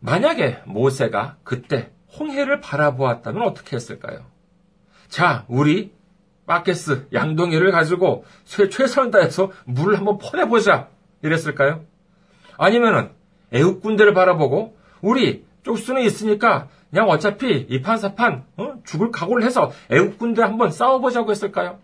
만약에 0.00 0.58
모세가 0.66 1.38
그때 1.42 1.90
홍해를 2.18 2.60
바라보았다면 2.60 3.42
어떻게 3.42 3.76
했을까요? 3.76 4.35
자, 5.08 5.44
우리 5.48 5.92
마케스 6.46 7.06
양동이를 7.12 7.72
가지고 7.72 8.24
최선을 8.44 9.10
다해서 9.10 9.50
물을 9.64 9.98
한번 9.98 10.18
퍼내보자. 10.18 10.88
이랬을까요? 11.22 11.84
아니면은 12.56 13.10
애국 13.52 13.82
군대를 13.82 14.14
바라보고 14.14 14.76
우리 15.00 15.44
쪽수는 15.64 16.02
있으니까 16.02 16.68
그냥 16.90 17.08
어차피 17.08 17.66
이판사판 17.68 18.44
어? 18.56 18.74
죽을 18.84 19.10
각오를 19.10 19.44
해서 19.44 19.72
애국 19.90 20.18
군대 20.18 20.42
한번 20.42 20.70
싸워보자고 20.70 21.30
했을까요? 21.30 21.78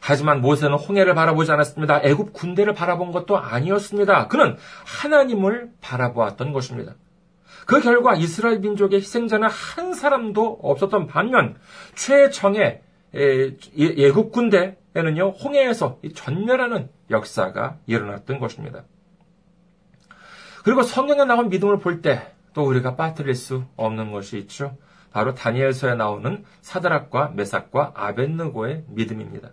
하지만 0.00 0.40
모세는 0.40 0.76
홍해를 0.76 1.14
바라보지 1.14 1.52
않았습니다. 1.52 2.00
애굽 2.02 2.32
군대를 2.32 2.74
바라본 2.74 3.12
것도 3.12 3.38
아니었습니다. 3.38 4.28
그는 4.28 4.56
하나님을 4.84 5.70
바라보았던 5.80 6.52
것입니다. 6.52 6.94
그 7.66 7.80
결과 7.80 8.14
이스라엘 8.14 8.60
민족의 8.60 9.00
희생자는 9.00 9.48
한 9.48 9.94
사람도 9.94 10.60
없었던 10.62 11.06
반면 11.06 11.56
최정의 11.94 12.82
예국 13.76 14.32
군대에는요 14.32 15.30
홍해에서 15.42 15.98
전멸하는 16.14 16.90
역사가 17.10 17.78
일어났던 17.86 18.38
것입니다. 18.38 18.84
그리고 20.64 20.82
성경에 20.82 21.24
나온 21.24 21.48
믿음을 21.48 21.78
볼 21.78 22.02
때 22.02 22.40
또 22.52 22.66
우리가 22.66 22.96
빠뜨릴 22.96 23.34
수 23.34 23.64
없는 23.76 24.12
것이 24.12 24.38
있죠. 24.38 24.76
바로 25.12 25.34
다니엘서에 25.34 25.94
나오는 25.94 26.44
사드락과 26.62 27.32
메삭과 27.34 27.92
아벤느고의 27.94 28.84
믿음입니다. 28.88 29.50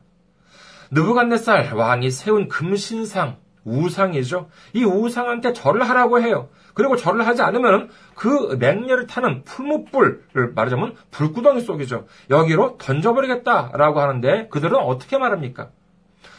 느부갓네살 0.92 1.74
왕이 1.74 2.12
세운 2.12 2.48
금신상 2.48 3.38
우상이죠. 3.64 4.50
이 4.74 4.84
우상한테 4.86 5.54
절을 5.54 5.88
하라고 5.90 6.22
해요. 6.22 6.50
그리고 6.78 6.96
절을 6.96 7.26
하지 7.26 7.42
않으면 7.42 7.90
그 8.14 8.56
맹렬을 8.60 9.08
타는 9.08 9.44
풀무불을 9.46 10.54
말하자면 10.54 10.94
불구덩이 11.10 11.62
속이죠. 11.62 12.06
여기로 12.30 12.78
던져버리겠다라고 12.78 14.00
하는데 14.00 14.48
그들은 14.50 14.76
어떻게 14.76 15.18
말합니까? 15.18 15.70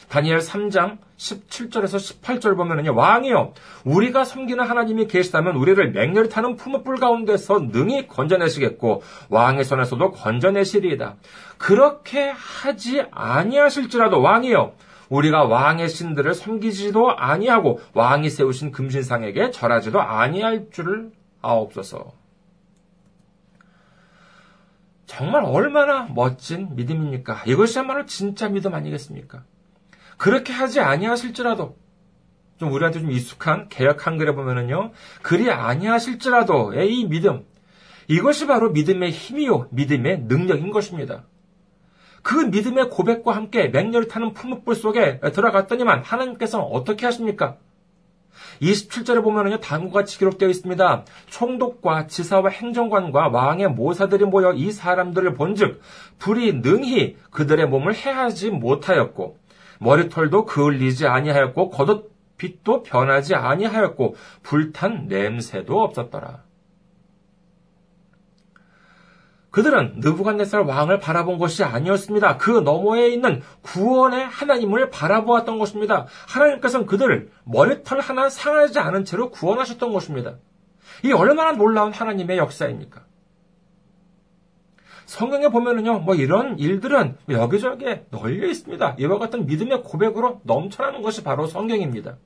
다니엘 0.08 0.38
3장 0.38 0.98
17절에서 1.16 2.22
18절 2.22 2.56
보면은요, 2.56 2.94
왕이요, 2.94 3.52
우리가 3.84 4.24
섬기는 4.24 4.64
하나님이 4.64 5.08
계시다면 5.08 5.56
우리를 5.56 5.90
맹렬히 5.90 6.28
타는 6.28 6.54
품무불 6.54 6.98
가운데서 6.98 7.58
능히 7.72 8.06
건져내시겠고, 8.06 9.02
왕의 9.30 9.64
손에서도 9.64 10.12
건져내시리이다. 10.12 11.16
그렇게 11.58 12.30
하지 12.30 13.02
아니하실지라도 13.10 14.22
왕이요, 14.22 14.72
우리가 15.08 15.44
왕의 15.44 15.88
신들을 15.88 16.34
섬기지도 16.34 17.16
아니하고 17.16 17.80
왕이 17.94 18.30
세우신 18.30 18.72
금신상에게 18.72 19.50
절하지도 19.50 20.00
아니할 20.00 20.66
줄을 20.70 21.10
아옵소서. 21.40 22.12
정말 25.06 25.44
얼마나 25.44 26.06
멋진 26.14 26.76
믿음입니까? 26.76 27.44
이것이야말로 27.46 28.04
진짜 28.04 28.48
믿음 28.48 28.74
아니겠습니까? 28.74 29.42
그렇게 30.18 30.52
하지 30.52 30.80
아니하실지라도 30.80 31.76
좀 32.58 32.72
우리한테 32.72 33.00
좀 33.00 33.10
익숙한 33.10 33.68
개혁 33.68 34.06
한글에 34.06 34.32
보면은요 34.32 34.90
그리 35.22 35.50
아니하실지라도의 35.50 36.92
이 36.92 37.06
믿음 37.06 37.46
이것이 38.08 38.46
바로 38.46 38.70
믿음의 38.70 39.12
힘이요 39.12 39.68
믿음의 39.70 40.22
능력인 40.22 40.70
것입니다. 40.70 41.24
그 42.22 42.34
믿음의 42.34 42.90
고백과 42.90 43.34
함께 43.34 43.68
맹렬히 43.68 44.08
타는 44.08 44.32
품목불 44.34 44.74
속에 44.74 45.20
들어갔더니만 45.20 46.02
하나님께서는 46.02 46.66
어떻게 46.70 47.06
하십니까? 47.06 47.56
27절에 48.62 49.22
보면은요, 49.22 49.58
다음과 49.58 50.00
같이 50.00 50.18
기록되어 50.18 50.48
있습니다. 50.48 51.04
총독과 51.26 52.06
지사와 52.06 52.50
행정관과 52.50 53.28
왕의 53.28 53.68
모사들이 53.68 54.24
모여 54.24 54.52
이 54.52 54.70
사람들을 54.70 55.34
본즉 55.34 55.80
불이 56.18 56.60
능히 56.60 57.16
그들의 57.30 57.66
몸을 57.68 57.94
해하지 57.94 58.50
못하였고 58.50 59.38
머리털도 59.80 60.44
그을리지 60.44 61.06
아니하였고 61.06 61.70
겉옷 61.70 62.10
빛도 62.36 62.82
변하지 62.84 63.34
아니하였고 63.34 64.14
불탄 64.42 65.06
냄새도 65.08 65.80
없었더라. 65.80 66.47
그들은 69.50 69.94
느부갓네살 69.98 70.60
왕을 70.62 71.00
바라본 71.00 71.38
것이 71.38 71.64
아니었습니다. 71.64 72.36
그 72.36 72.50
너머에 72.50 73.08
있는 73.08 73.42
구원의 73.62 74.26
하나님을 74.26 74.90
바라보았던 74.90 75.58
것입니다. 75.58 76.06
하나님께서는 76.28 76.86
그들을 76.86 77.30
머리털 77.44 78.00
하나 78.00 78.28
상하지 78.28 78.78
않은 78.78 79.04
채로 79.04 79.30
구원하셨던 79.30 79.92
것입니다. 79.92 80.36
이 81.02 81.12
얼마나 81.12 81.52
놀라운 81.52 81.92
하나님의 81.92 82.38
역사입니까? 82.38 83.04
성경에 85.06 85.48
보면은요, 85.48 86.00
뭐 86.00 86.14
이런 86.14 86.58
일들은 86.58 87.16
여기저기에 87.30 88.06
널려 88.10 88.46
있습니다. 88.46 88.96
이와 88.98 89.18
같은 89.18 89.46
믿음의 89.46 89.82
고백으로 89.82 90.42
넘쳐나는 90.44 91.00
것이 91.00 91.24
바로 91.24 91.46
성경입니다. 91.46 92.18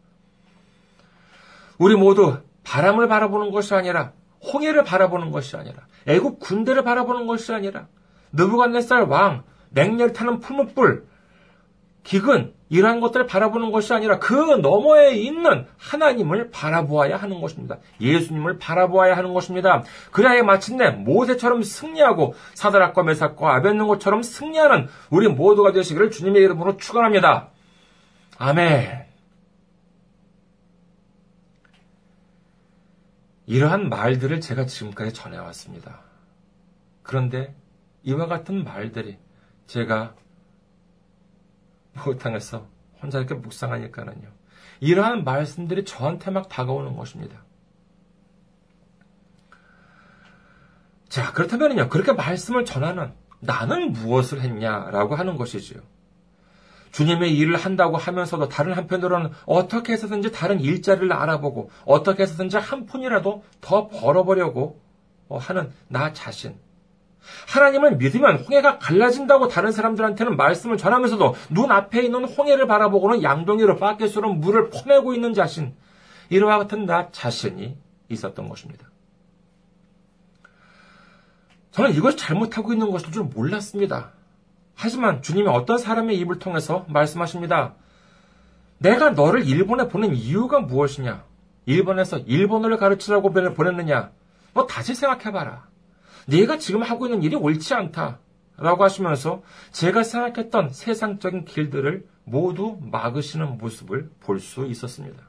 우리 1.79 1.95
모두 1.95 2.39
바람을 2.65 3.07
바라보는 3.07 3.53
것이 3.53 3.73
아니라 3.75 4.13
홍해를 4.53 4.85
바라보는 4.85 5.31
것이 5.31 5.57
아니라 5.57 5.87
애국 6.07 6.41
군대를 6.41 6.83
바라보는 6.85 7.27
것이 7.27 7.53
아니라 7.53 7.87
느부갓네살 8.33 9.03
왕 9.05 9.45
맹렬 9.71 10.13
타는 10.13 10.41
풀무불 10.41 11.07
기근 12.03 12.53
이러한 12.69 13.01
것들을 13.01 13.27
바라보는 13.27 13.71
것이 13.71 13.93
아니라 13.93 14.19
그 14.19 14.35
너머에 14.35 15.13
있는 15.13 15.67
하나님을 15.77 16.51
바라보아야 16.51 17.17
하는 17.17 17.41
것입니다. 17.41 17.79
예수님을 18.01 18.59
바라보아야 18.59 19.17
하는 19.17 19.35
것입니다. 19.35 19.83
그래야 20.11 20.43
마침내 20.43 20.91
모세처럼 20.91 21.63
승리하고 21.63 22.35
사드락과 22.55 23.03
메삭과 23.03 23.57
아벤능고처럼 23.57 24.23
승리하는 24.23 24.89
우리 25.11 25.29
모두가 25.29 25.73
되시기를 25.73 26.11
주님의 26.11 26.43
이름으로 26.43 26.79
축원합니다. 26.79 27.51
아멘. 28.39 29.12
이러한 33.53 33.91
말들을 33.91 34.41
제가 34.41 34.65
지금까지 34.65 35.13
전해왔습니다. 35.13 36.01
그런데 37.03 37.55
이와 38.03 38.27
같은 38.27 38.65
말들이 38.65 39.19
제가 39.67 40.15
목욕탕에서 41.93 42.67
혼자 43.03 43.19
이렇게 43.19 43.35
묵상하니까는요. 43.35 44.27
이러한 44.81 45.25
말씀들이 45.25 45.85
저한테 45.85 46.31
막 46.31 46.49
다가오는 46.49 46.97
것입니다. 46.97 47.45
자, 51.11 51.31
그렇다면요. 51.35 51.91
그렇게 51.91 52.15
말씀을 52.15 52.65
전하는 52.65 53.13
나는 53.41 53.93
무엇을 53.93 54.41
했냐라고 54.41 55.15
하는 55.15 55.37
것이지요. 55.37 55.83
주님의 56.93 57.37
일을 57.37 57.57
한다고 57.57 57.97
하면서도 57.97 58.49
다른 58.49 58.75
한편으로는 58.75 59.31
어떻게 59.47 59.95
해서든지 59.95 60.31
다른 60.31 60.61
일자리를 60.61 61.13
알아보고 61.13 61.71
어떻게 61.85 62.23
해서든지 62.23 62.59
한 62.59 62.87
푼이라도 62.87 63.43
더 63.61 63.89
벌어보려고 63.89 64.81
하는 65.29 65.73
나 65.89 66.13
자신. 66.13 66.55
하나님을 67.49 67.97
믿으면 67.97 68.39
홍해가 68.39 68.79
갈라진다고 68.79 69.49
다른 69.49 69.73
사람들한테는 69.73 70.37
말씀을 70.37 70.77
전하면서도 70.77 71.35
눈앞에 71.51 72.03
있는 72.03 72.25
홍해를 72.25 72.67
바라보고는 72.67 73.23
양동이로 73.23 73.77
바켓으로 73.77 74.35
물을 74.35 74.71
퍼내고 74.71 75.15
있는 75.15 75.33
자신. 75.33 75.75
이와 76.31 76.59
같은 76.59 76.85
나 76.85 77.11
자신이 77.11 77.77
있었던 78.09 78.49
것입니다. 78.49 78.91
저는 81.71 81.95
이것이 81.95 82.19
잘못하고 82.19 82.73
있는 82.73 82.91
것일 82.91 83.13
줄 83.13 83.23
몰랐습니다. 83.23 84.13
하지만 84.83 85.23
주님이 85.23 85.47
어떤 85.47 85.79
사람의 85.79 86.19
입을 86.19 86.41
통해서 86.41 86.85
말씀하십니다. 86.89 87.77
내가 88.79 89.11
너를 89.11 89.47
일본에 89.47 89.87
보낸 89.87 90.13
이유가 90.13 90.59
무엇이냐? 90.59 91.25
일본에서 91.67 92.19
일본어를 92.19 92.79
가르치라고 92.79 93.31
보냈느냐? 93.31 94.11
뭐 94.53 94.67
다시 94.67 94.97
생각해봐라. 94.97 95.69
네가 96.27 96.59
지금 96.59 96.83
하고 96.83 97.07
있는 97.07 97.23
일이 97.23 97.37
옳지 97.37 97.75
않다. 97.75 98.19
라고 98.57 98.83
하시면서 98.83 99.45
제가 99.71 100.03
생각했던 100.03 100.71
세상적인 100.71 101.45
길들을 101.45 102.05
모두 102.25 102.77
막으시는 102.81 103.59
모습을 103.59 104.11
볼 104.19 104.41
수 104.41 104.67
있었습니다. 104.67 105.23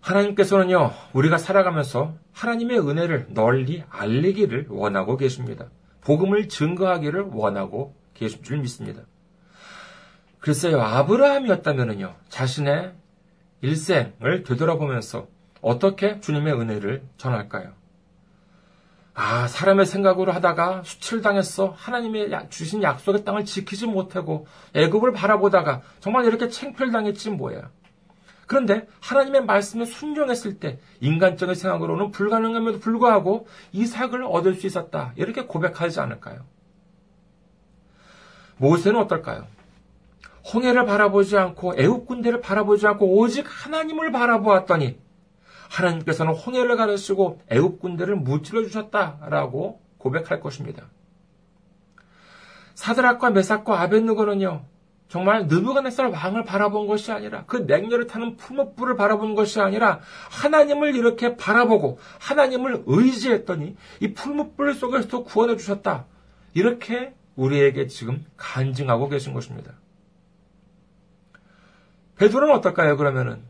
하나님께서는요, 0.00 0.92
우리가 1.14 1.36
살아가면서 1.36 2.14
하나님의 2.32 2.78
은혜를 2.78 3.26
널리 3.30 3.82
알리기를 3.90 4.66
원하고 4.68 5.16
계십니다. 5.16 5.66
복음을 6.02 6.48
증거하기를 6.48 7.30
원하고 7.32 7.94
계신 8.14 8.42
줄 8.42 8.58
믿습니다. 8.58 9.02
글쎄요, 10.40 10.80
아브라함이었다면요, 10.80 12.14
자신의 12.28 12.92
일생을 13.60 14.42
되돌아보면서 14.44 15.28
어떻게 15.60 16.20
주님의 16.20 16.54
은혜를 16.54 17.02
전할까요? 17.16 17.72
아, 19.14 19.46
사람의 19.46 19.86
생각으로 19.86 20.32
하다가 20.32 20.82
수칠당했어. 20.84 21.74
하나님의 21.76 22.30
주신 22.50 22.82
약속의 22.82 23.24
땅을 23.24 23.44
지키지 23.44 23.86
못하고 23.86 24.46
애굽을 24.74 25.12
바라보다가 25.12 25.82
정말 26.00 26.24
이렇게 26.24 26.48
챙필당했지 26.48 27.30
뭐야. 27.30 27.70
그런데 28.46 28.86
하나님의 29.00 29.44
말씀에 29.44 29.84
순종했을 29.84 30.58
때 30.58 30.78
인간적인 31.00 31.54
생각으로는 31.54 32.10
불가능함에도 32.10 32.80
불구하고 32.80 33.46
이삭을 33.72 34.24
얻을 34.24 34.54
수 34.54 34.66
있었다. 34.66 35.12
이렇게 35.16 35.46
고백하지 35.46 36.00
않을까요? 36.00 36.44
모세는 38.58 39.00
어떨까요? 39.00 39.46
홍해를 40.52 40.84
바라보지 40.84 41.36
않고 41.36 41.74
애국 41.76 42.06
군대를 42.06 42.40
바라보지 42.40 42.86
않고 42.86 43.18
오직 43.18 43.46
하나님을 43.48 44.12
바라보았더니 44.12 44.98
하나님께서는 45.70 46.34
홍해를 46.34 46.76
가르치고 46.76 47.40
애국 47.48 47.80
군대를 47.80 48.16
무찔러 48.16 48.62
주셨다라고 48.64 49.80
고백할 49.98 50.40
것입니다. 50.40 50.86
사드락과 52.74 53.30
메삭과 53.30 53.80
아벤누고는요. 53.80 54.64
정말 55.12 55.46
느부갓네살 55.46 56.06
왕을 56.06 56.44
바라본 56.44 56.86
것이 56.86 57.12
아니라 57.12 57.44
그 57.44 57.58
냉렬을 57.58 58.06
타는 58.06 58.38
품업불을 58.38 58.96
바라본 58.96 59.34
것이 59.34 59.60
아니라 59.60 60.00
하나님을 60.30 60.96
이렇게 60.96 61.36
바라보고 61.36 61.98
하나님을 62.18 62.84
의지했더니 62.86 63.76
이 64.00 64.14
풀무불 64.14 64.72
속에서 64.72 65.22
구원해 65.22 65.58
주셨다. 65.58 66.06
이렇게 66.54 67.12
우리에게 67.36 67.88
지금 67.88 68.24
간증하고 68.38 69.10
계신 69.10 69.34
것입니다. 69.34 69.74
베드로는 72.16 72.54
어떨까요? 72.54 72.96
그러면은 72.96 73.42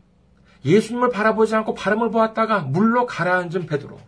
예수님을 0.65 1.11
바라보지 1.11 1.55
않고 1.55 1.75
바람을 1.75 2.11
보았다가 2.11 2.59
물로 2.59 3.05
가라앉은 3.05 3.67
베드로. 3.67 4.01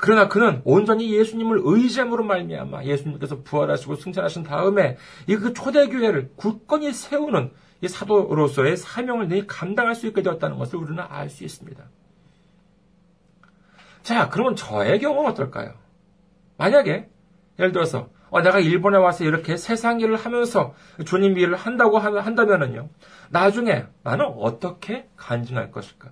그러나 0.00 0.28
그는 0.28 0.62
온전히 0.64 1.12
예수님을 1.12 1.60
의지함으로 1.62 2.24
말미암아 2.24 2.84
예수님께서 2.84 3.42
부활하시고 3.42 3.96
승천하신 3.96 4.44
다음에 4.44 4.96
이 5.26 5.36
그 5.36 5.52
초대교회를 5.52 6.32
굳건히 6.36 6.92
세우는 6.92 7.52
이 7.82 7.88
사도로서의 7.88 8.76
사명을 8.76 9.28
늘 9.28 9.46
감당할 9.46 9.94
수 9.94 10.06
있게 10.06 10.22
되었다는 10.22 10.58
것을 10.58 10.78
우리는 10.78 11.02
알 11.06 11.28
수 11.30 11.44
있습니다. 11.44 11.82
자, 14.02 14.28
그러면 14.28 14.56
저의 14.56 14.98
경우는 15.00 15.30
어떨까요? 15.30 15.74
만약에 16.56 17.08
예를 17.58 17.72
들어서 17.72 18.08
어, 18.30 18.42
내가 18.42 18.60
일본에 18.60 18.96
와서 18.96 19.24
이렇게 19.24 19.56
세상 19.56 20.00
일을 20.00 20.16
하면서 20.16 20.74
주님 21.04 21.36
일을 21.36 21.56
한다고 21.56 21.98
한다면은요, 21.98 22.88
나중에 23.30 23.86
나는 24.02 24.26
어떻게 24.26 25.08
간증할 25.16 25.72
것일까? 25.72 26.10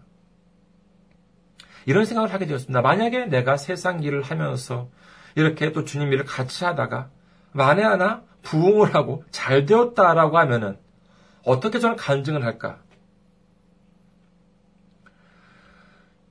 이런 1.89 2.05
생각을 2.05 2.35
하게 2.35 2.45
되었습니다. 2.45 2.83
만약에 2.83 3.25
내가 3.25 3.57
세상 3.57 4.03
일을 4.03 4.21
하면서 4.21 4.91
이렇게 5.37 5.73
또 5.73 5.87
주님 5.87 6.13
일을 6.13 6.27
같이 6.27 6.67
하다가 6.67 7.09
만에 7.53 7.83
하나 7.83 8.25
부흥을 8.43 8.95
하고 8.95 9.25
잘 9.31 9.65
되었다라고 9.65 10.37
하면은 10.37 10.77
어떻게 11.47 11.79
저는 11.79 11.97
간증을 11.97 12.45
할까? 12.45 12.81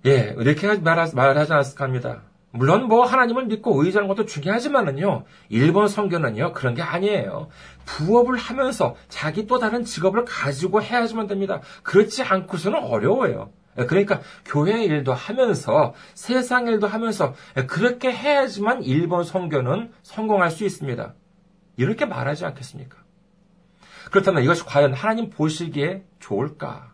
예, 0.06 0.36
이렇게 0.38 0.76
말하, 0.76 1.08
말하지 1.12 1.52
않았을까 1.52 1.86
합니다. 1.86 2.22
물론 2.52 2.88
뭐 2.88 3.04
하나님을 3.04 3.48
믿고 3.48 3.84
의지하는 3.84 4.08
것도 4.08 4.28
중요하지만은요, 4.28 5.26
일본 5.50 5.88
성교는요, 5.88 6.54
그런 6.54 6.76
게 6.76 6.84
아니에요. 6.84 7.50
부업을 7.88 8.38
하면서 8.38 8.96
자기 9.10 9.48
또 9.48 9.58
다른 9.58 9.84
직업을 9.84 10.24
가지고 10.24 10.84
해야지만 10.84 11.26
됩니다. 11.26 11.62
그렇지 11.82 12.22
않고서는 12.22 12.78
어려워요. 12.84 13.50
예, 13.78 13.86
그러니까 13.86 14.22
교회 14.46 14.84
일도 14.84 15.14
하면서 15.14 15.94
세상 16.14 16.68
일도 16.68 16.88
하면서 16.88 17.34
예, 17.58 17.66
그렇게 17.66 18.12
해야지만 18.12 18.84
일본 18.84 19.24
선교는 19.24 19.92
성공할 20.04 20.52
수 20.52 20.66
있습니다. 20.66 21.14
이렇게 21.78 22.06
말하지 22.06 22.46
않겠습니까? 22.46 22.98
그렇다면 24.12 24.44
이것이 24.44 24.64
과연 24.64 24.94
하나님 24.94 25.30
보시기에 25.30 26.04
좋을까? 26.20 26.92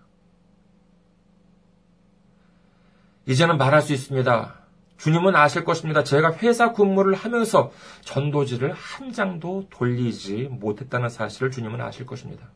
이제는 3.25 3.57
말할 3.57 3.81
수 3.81 3.93
있습니다. 3.93 4.55
주님은 4.97 5.35
아실 5.35 5.63
것입니다. 5.63 6.03
제가 6.03 6.33
회사 6.37 6.73
근무를 6.73 7.13
하면서 7.13 7.71
전도지를 8.01 8.73
한 8.73 9.11
장도 9.11 9.67
돌리지 9.69 10.49
못했다는 10.51 11.09
사실을 11.09 11.51
주님은 11.51 11.81
아실 11.81 12.05
것입니다. 12.05 12.49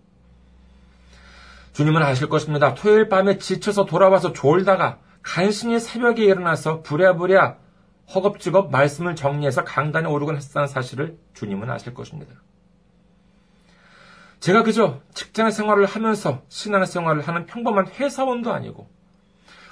주님은 1.78 2.02
아실 2.02 2.28
것입니다. 2.28 2.74
토요일 2.74 3.08
밤에 3.08 3.38
지쳐서 3.38 3.86
돌아와서 3.86 4.34
졸다가 4.34 4.98
간신히 5.22 5.80
새벽에 5.80 6.24
일어나서 6.24 6.82
부랴부랴 6.82 7.58
허겁지겁 8.16 8.72
말씀을 8.72 9.16
정리해서 9.16 9.64
강단에 9.64 10.08
오르곤 10.08 10.38
했다는 10.38 10.68
사실을 10.68 11.20
주님은 11.36 11.70
아실 11.70 11.94
것입니다. 11.94 12.34
제가 14.40 14.64
그저 14.64 15.02
직장 15.14 15.52
생활을 15.52 15.86
하면서 15.86 16.42
신앙 16.48 16.84
생활을 16.84 17.22
하는 17.22 17.46
평범한 17.46 17.90
회사원도 17.90 18.52
아니고 18.52 18.90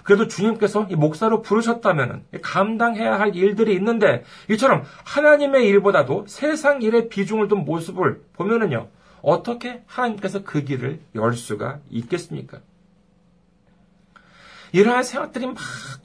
그래도 0.03 0.27
주님께서 0.27 0.85
이 0.91 0.95
목사로 0.95 1.41
부르셨다면 1.41 2.25
감당해야 2.43 3.19
할 3.19 3.35
일들이 3.35 3.73
있는데 3.73 4.23
이처럼 4.51 4.83
하나님의 5.05 5.65
일보다도 5.69 6.25
세상 6.27 6.83
일에 6.83 7.07
비중을 7.09 7.47
둔 7.47 7.65
모습을 7.65 8.21
보면은요 8.33 8.89
어떻게 9.25 9.83
하나님께서 9.87 10.43
그 10.43 10.63
길을 10.63 11.01
열 11.15 11.33
수가 11.33 11.79
있겠습니까? 11.89 12.59
이러한 14.71 15.03
생각들이 15.03 15.47
막 15.47 15.55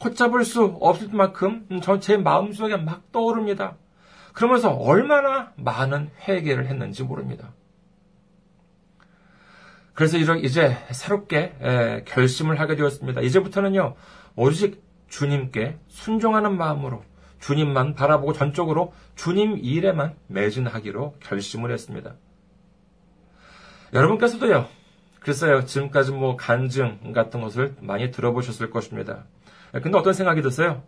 걷잡을 0.00 0.44
수 0.44 0.64
없을 0.80 1.08
만큼 1.12 1.66
제 2.00 2.16
마음속에 2.16 2.78
막 2.78 3.12
떠오릅니다. 3.12 3.76
그러면서 4.32 4.70
얼마나 4.70 5.52
많은 5.56 6.10
회개를 6.26 6.66
했는지 6.66 7.02
모릅니다. 7.02 7.52
그래서 9.92 10.16
이제 10.16 10.76
새롭게 10.92 12.04
결심을 12.06 12.58
하게 12.58 12.76
되었습니다. 12.76 13.20
이제부터는요, 13.20 13.96
오직 14.36 14.82
주님께 15.08 15.78
순종하는 15.88 16.56
마음으로 16.56 17.04
주님만 17.40 17.94
바라보고 17.94 18.32
전적으로 18.32 18.94
주님 19.14 19.58
일에만 19.58 20.14
매진하기로 20.28 21.16
결심을 21.20 21.70
했습니다. 21.70 22.14
여러분께서도요, 23.92 24.68
글쎄요, 25.20 25.64
지금까지 25.64 26.12
뭐 26.12 26.36
간증 26.36 27.12
같은 27.12 27.40
것을 27.40 27.74
많이 27.80 28.10
들어보셨을 28.10 28.70
것입니다. 28.70 29.24
근데 29.72 29.98
어떤 29.98 30.12
생각이 30.12 30.42
드세요? 30.42 30.82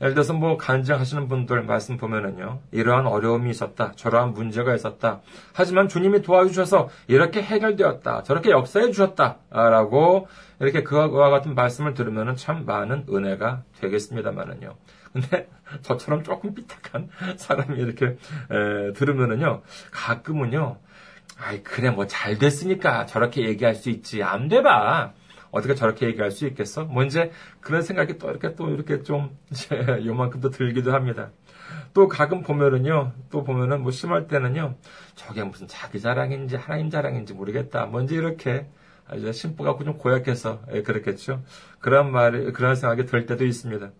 예를 0.00 0.14
들어서 0.14 0.32
뭐 0.32 0.56
간증하시는 0.56 1.28
분들 1.28 1.62
말씀 1.62 1.96
보면은요, 1.96 2.60
이러한 2.72 3.06
어려움이 3.06 3.50
있었다, 3.50 3.92
저러한 3.92 4.32
문제가 4.32 4.74
있었다. 4.74 5.20
하지만 5.52 5.88
주님이 5.88 6.22
도와주셔서 6.22 6.88
이렇게 7.06 7.40
해결되었다, 7.40 8.22
저렇게 8.24 8.50
역사해 8.50 8.90
주셨다, 8.90 9.38
라고 9.50 10.28
이렇게 10.60 10.82
그와 10.82 11.30
같은 11.30 11.54
말씀을 11.54 11.94
들으면은 11.94 12.36
참 12.36 12.66
많은 12.66 13.06
은혜가 13.08 13.62
되겠습니다만은요. 13.80 14.74
근데 15.12 15.48
저처럼 15.82 16.22
조금 16.22 16.54
삐딱한 16.54 17.08
사람이 17.36 17.78
이렇게 17.78 18.06
에, 18.06 18.92
들으면은요, 18.94 19.62
가끔은요, 19.92 20.78
아이, 21.44 21.62
그래, 21.64 21.90
뭐, 21.90 22.06
잘 22.06 22.38
됐으니까 22.38 23.06
저렇게 23.06 23.44
얘기할 23.48 23.74
수 23.74 23.90
있지. 23.90 24.22
안 24.22 24.48
돼봐. 24.48 25.12
어떻게 25.50 25.74
저렇게 25.74 26.06
얘기할 26.06 26.30
수 26.30 26.46
있겠어? 26.46 26.84
뭐, 26.84 27.02
이제 27.02 27.32
그런 27.60 27.82
생각이 27.82 28.16
또 28.18 28.30
이렇게 28.30 28.54
또 28.54 28.70
이렇게 28.70 29.02
좀, 29.02 29.36
이제 29.50 29.68
요만큼 30.06 30.40
도 30.40 30.50
들기도 30.50 30.92
합니다. 30.92 31.30
또 31.94 32.06
가끔 32.06 32.42
보면은요, 32.42 33.12
또 33.30 33.42
보면은 33.42 33.82
뭐 33.82 33.90
심할 33.90 34.28
때는요, 34.28 34.76
저게 35.16 35.42
무슨 35.42 35.66
자기 35.66 36.00
자랑인지 36.00 36.56
하나님 36.56 36.90
자랑인지 36.90 37.34
모르겠다. 37.34 37.86
뭔지 37.86 38.14
이렇게 38.14 38.68
이제 39.14 39.48
갖고 39.58 39.84
좀 39.84 39.98
고약해서 39.98 40.62
예, 40.72 40.82
그렇겠죠. 40.82 41.42
그런 41.80 42.12
말이, 42.12 42.52
그런 42.52 42.76
생각이 42.76 43.04
들 43.04 43.26
때도 43.26 43.44
있습니다. 43.44 43.90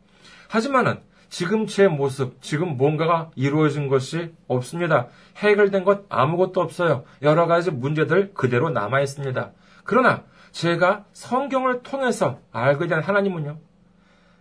하지만은 0.48 1.00
지금 1.32 1.66
제 1.66 1.88
모습, 1.88 2.42
지금 2.42 2.76
뭔가가 2.76 3.30
이루어진 3.36 3.88
것이 3.88 4.34
없습니다. 4.48 5.08
해결된 5.36 5.82
것 5.82 6.04
아무것도 6.10 6.60
없어요. 6.60 7.04
여러 7.22 7.46
가지 7.46 7.70
문제들 7.70 8.34
그대로 8.34 8.68
남아 8.68 9.00
있습니다. 9.00 9.52
그러나 9.84 10.24
제가 10.50 11.06
성경을 11.14 11.84
통해서 11.84 12.38
알게 12.52 12.86
된 12.86 13.00
하나님은요, 13.00 13.58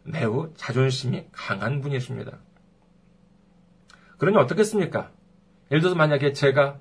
매우 0.03 0.51
자존심이 0.57 1.27
강한 1.31 1.79
분이십니다. 1.79 2.39
그러니 4.17 4.35
어떻겠습니까? 4.35 5.11
예를 5.71 5.79
들어서 5.79 5.95
만약에 5.95 6.33
제가 6.33 6.77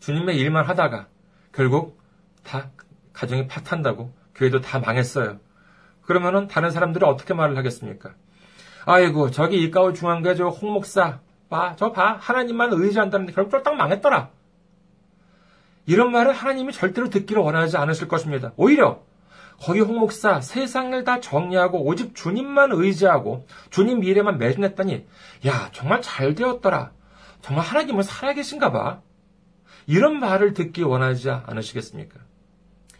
주님의 0.00 0.38
일만 0.38 0.66
하다가 0.66 1.06
결국 1.52 2.02
다 2.42 2.72
가정이 3.12 3.46
파탄다고 3.46 4.12
교회도 4.34 4.60
다 4.60 4.80
망했어요. 4.80 5.38
그러면은 6.00 6.48
다른 6.48 6.72
사람들은 6.72 7.06
어떻게 7.06 7.32
말을 7.32 7.56
하겠습니까? 7.56 8.16
아이고, 8.84 9.30
저기 9.30 9.58
일가울 9.58 9.94
중앙교회 9.94 10.34
저 10.34 10.48
홍목사, 10.48 11.20
봐, 11.48 11.76
저 11.76 11.92
봐, 11.92 12.16
하나님만 12.18 12.72
의지한다는데 12.72 13.32
결국 13.32 13.50
쫄딱 13.50 13.76
망했더라. 13.76 14.30
이런 15.86 16.12
말을 16.12 16.32
하나님이 16.32 16.72
절대로 16.72 17.10
듣기를 17.10 17.42
원하지 17.42 17.76
않으실 17.76 18.08
것입니다. 18.08 18.52
오히려 18.56 19.02
거기 19.60 19.80
홍목사 19.80 20.40
세상을 20.40 21.04
다 21.04 21.20
정리하고 21.20 21.84
오직 21.84 22.14
주님만 22.14 22.70
의지하고 22.72 23.46
주님 23.70 24.00
미래만 24.00 24.38
매진했더니 24.38 25.06
야 25.46 25.70
정말 25.72 26.02
잘 26.02 26.34
되었더라. 26.34 26.92
정말 27.42 27.64
하나님은 27.64 28.02
살아계신가 28.02 28.72
봐. 28.72 29.00
이런 29.86 30.20
말을 30.20 30.54
듣기 30.54 30.82
원하지 30.82 31.30
않으시겠습니까? 31.30 32.20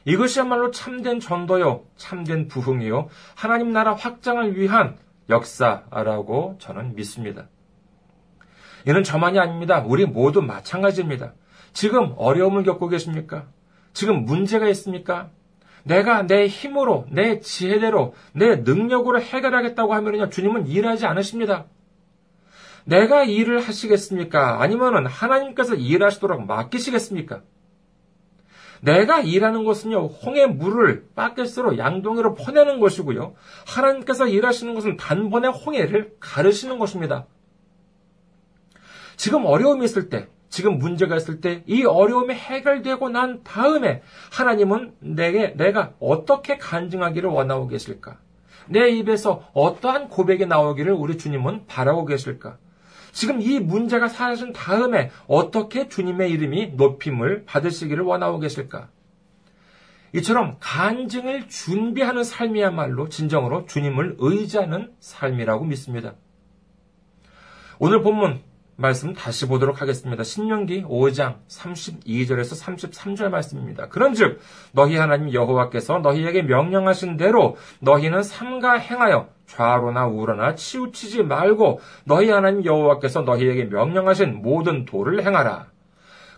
이것이야말로 0.04 0.72
참된 0.72 1.20
전도요, 1.20 1.84
참된 1.96 2.48
부흥이요, 2.48 3.08
하나님 3.36 3.72
나라 3.72 3.94
확장을 3.94 4.56
위한 4.56 4.98
역사라고 5.32 6.56
저는 6.60 6.94
믿습니다. 6.94 7.48
이는 8.86 9.02
저만이 9.02 9.38
아닙니다. 9.38 9.84
우리 9.86 10.06
모두 10.06 10.42
마찬가지입니다. 10.42 11.34
지금 11.72 12.14
어려움을 12.16 12.62
겪고 12.64 12.88
계십니까? 12.88 13.46
지금 13.92 14.24
문제가 14.24 14.68
있습니까? 14.68 15.30
내가 15.84 16.22
내 16.22 16.46
힘으로, 16.46 17.06
내 17.10 17.40
지혜대로, 17.40 18.14
내 18.32 18.56
능력으로 18.56 19.20
해결하겠다고 19.20 19.94
하면요, 19.94 20.28
주님은 20.28 20.68
일하지 20.68 21.06
않으십니다. 21.06 21.66
내가 22.84 23.24
일을 23.24 23.60
하시겠습니까? 23.60 24.60
아니면은 24.62 25.06
하나님께서 25.06 25.74
일하시도록 25.74 26.46
맡기시겠습니까? 26.46 27.42
내가 28.82 29.20
일하는 29.20 29.64
것은요, 29.64 30.06
홍해 30.06 30.46
물을 30.46 31.06
바켓으로 31.14 31.78
양동이로 31.78 32.34
퍼내는 32.34 32.80
것이고요. 32.80 33.34
하나님께서 33.64 34.26
일하시는 34.26 34.74
것은 34.74 34.96
단번에 34.96 35.48
홍해를 35.48 36.16
가르시는 36.18 36.80
것입니다. 36.80 37.26
지금 39.16 39.46
어려움이 39.46 39.84
있을 39.84 40.08
때, 40.08 40.26
지금 40.48 40.78
문제가 40.78 41.14
있을 41.14 41.40
때, 41.40 41.62
이 41.66 41.84
어려움이 41.84 42.34
해결되고 42.34 43.08
난 43.08 43.44
다음에 43.44 44.02
하나님은 44.32 44.96
내게, 44.98 45.54
내가 45.54 45.92
어떻게 46.00 46.58
간증하기를 46.58 47.30
원하고 47.30 47.68
계실까? 47.68 48.18
내 48.68 48.88
입에서 48.88 49.48
어떠한 49.52 50.08
고백이 50.08 50.46
나오기를 50.46 50.92
우리 50.92 51.18
주님은 51.18 51.66
바라고 51.68 52.04
계실까? 52.04 52.58
지금 53.12 53.40
이 53.40 53.60
문제가 53.60 54.08
사라진 54.08 54.52
다음에 54.52 55.10
어떻게 55.26 55.88
주님의 55.88 56.30
이름이 56.30 56.72
높임을 56.76 57.44
받으시기를 57.44 58.02
원하고 58.02 58.38
계실까? 58.40 58.88
이처럼 60.14 60.56
간증을 60.60 61.48
준비하는 61.48 62.24
삶이야말로 62.24 63.08
진정으로 63.08 63.66
주님을 63.66 64.16
의지하는 64.18 64.92
삶이라고 65.00 65.64
믿습니다. 65.66 66.14
오늘 67.78 68.02
본문 68.02 68.40
말씀 68.76 69.12
다시 69.14 69.46
보도록 69.46 69.80
하겠습니다. 69.80 70.22
신명기 70.22 70.84
5장 70.84 71.36
32절에서 71.48 72.60
33절 72.60 73.28
말씀입니다. 73.28 73.88
그런즉 73.88 74.40
너희 74.72 74.96
하나님 74.96 75.32
여호와께서 75.32 75.98
너희에게 75.98 76.42
명령하신 76.42 77.16
대로 77.16 77.56
너희는 77.80 78.22
삼가 78.22 78.74
행하여 78.74 79.28
좌로나 79.52 80.06
우로나 80.06 80.54
치우치지 80.54 81.24
말고 81.24 81.80
너희 82.04 82.30
하나님 82.30 82.64
여호와께서 82.64 83.20
너희에게 83.22 83.64
명령하신 83.64 84.40
모든 84.40 84.86
도를 84.86 85.24
행하라. 85.26 85.66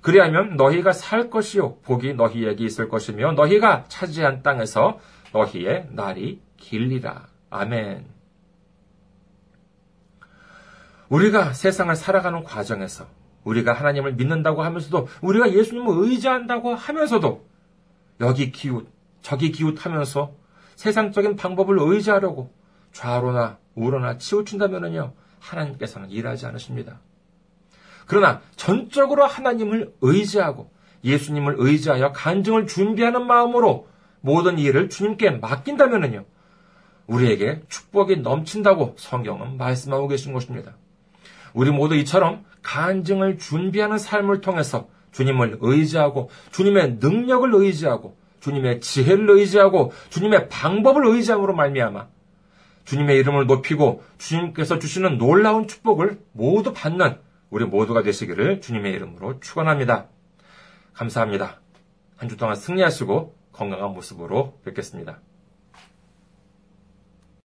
그리하면 0.02 0.56
너희가 0.56 0.92
살 0.92 1.30
것이요 1.30 1.76
복이 1.82 2.14
너희에게 2.14 2.64
있을 2.64 2.88
것이며 2.88 3.32
너희가 3.32 3.84
차지한 3.86 4.42
땅에서 4.42 4.98
너희의 5.32 5.88
날이 5.92 6.40
길리라. 6.56 7.28
아멘. 7.50 8.04
우리가 11.08 11.52
세상을 11.52 11.94
살아가는 11.94 12.42
과정에서 12.42 13.06
우리가 13.44 13.74
하나님을 13.74 14.14
믿는다고 14.14 14.64
하면서도 14.64 15.06
우리가 15.22 15.52
예수님을 15.52 16.10
의지한다고 16.10 16.74
하면서도 16.74 17.46
여기 18.20 18.50
기웃 18.50 18.88
저기 19.22 19.52
기웃하면서 19.52 20.32
세상적인 20.74 21.36
방법을 21.36 21.76
의지하려고 21.78 22.50
좌로나 22.94 23.58
우로나 23.74 24.16
치우친다면요 24.16 25.12
하나님께서는 25.40 26.08
일하지 26.08 26.46
않으십니다. 26.46 27.00
그러나 28.06 28.40
전적으로 28.56 29.26
하나님을 29.26 29.92
의지하고 30.00 30.70
예수님을 31.04 31.56
의지하여 31.58 32.12
간증을 32.12 32.66
준비하는 32.66 33.26
마음으로 33.26 33.88
모든 34.22 34.58
일을 34.58 34.88
주님께 34.88 35.32
맡긴다면요 35.32 36.24
우리에게 37.06 37.62
축복이 37.68 38.18
넘친다고 38.18 38.94
성경은 38.96 39.58
말씀하고 39.58 40.08
계신 40.08 40.32
것입니다. 40.32 40.76
우리 41.52 41.70
모두 41.70 41.94
이처럼 41.96 42.44
간증을 42.62 43.38
준비하는 43.38 43.98
삶을 43.98 44.40
통해서 44.40 44.88
주님을 45.12 45.58
의지하고 45.60 46.30
주님의 46.52 46.98
능력을 47.00 47.54
의지하고 47.54 48.16
주님의 48.40 48.80
지혜를 48.80 49.30
의지하고 49.30 49.92
주님의 50.10 50.48
방법을 50.48 51.06
의지함으로 51.06 51.54
말미암아 51.54 52.13
주님의 52.84 53.18
이름을 53.18 53.46
높이고 53.46 54.02
주님께서 54.18 54.78
주시는 54.78 55.18
놀라운 55.18 55.66
축복을 55.68 56.20
모두 56.32 56.72
받는 56.72 57.18
우리 57.50 57.64
모두가 57.64 58.02
되시기를 58.02 58.60
주님의 58.60 58.92
이름으로 58.92 59.40
축원합니다. 59.40 60.08
감사합니다. 60.92 61.60
한 62.16 62.28
주 62.28 62.36
동안 62.36 62.56
승리하시고 62.56 63.34
건강한 63.52 63.92
모습으로 63.92 64.58
뵙겠습니다. 64.64 65.20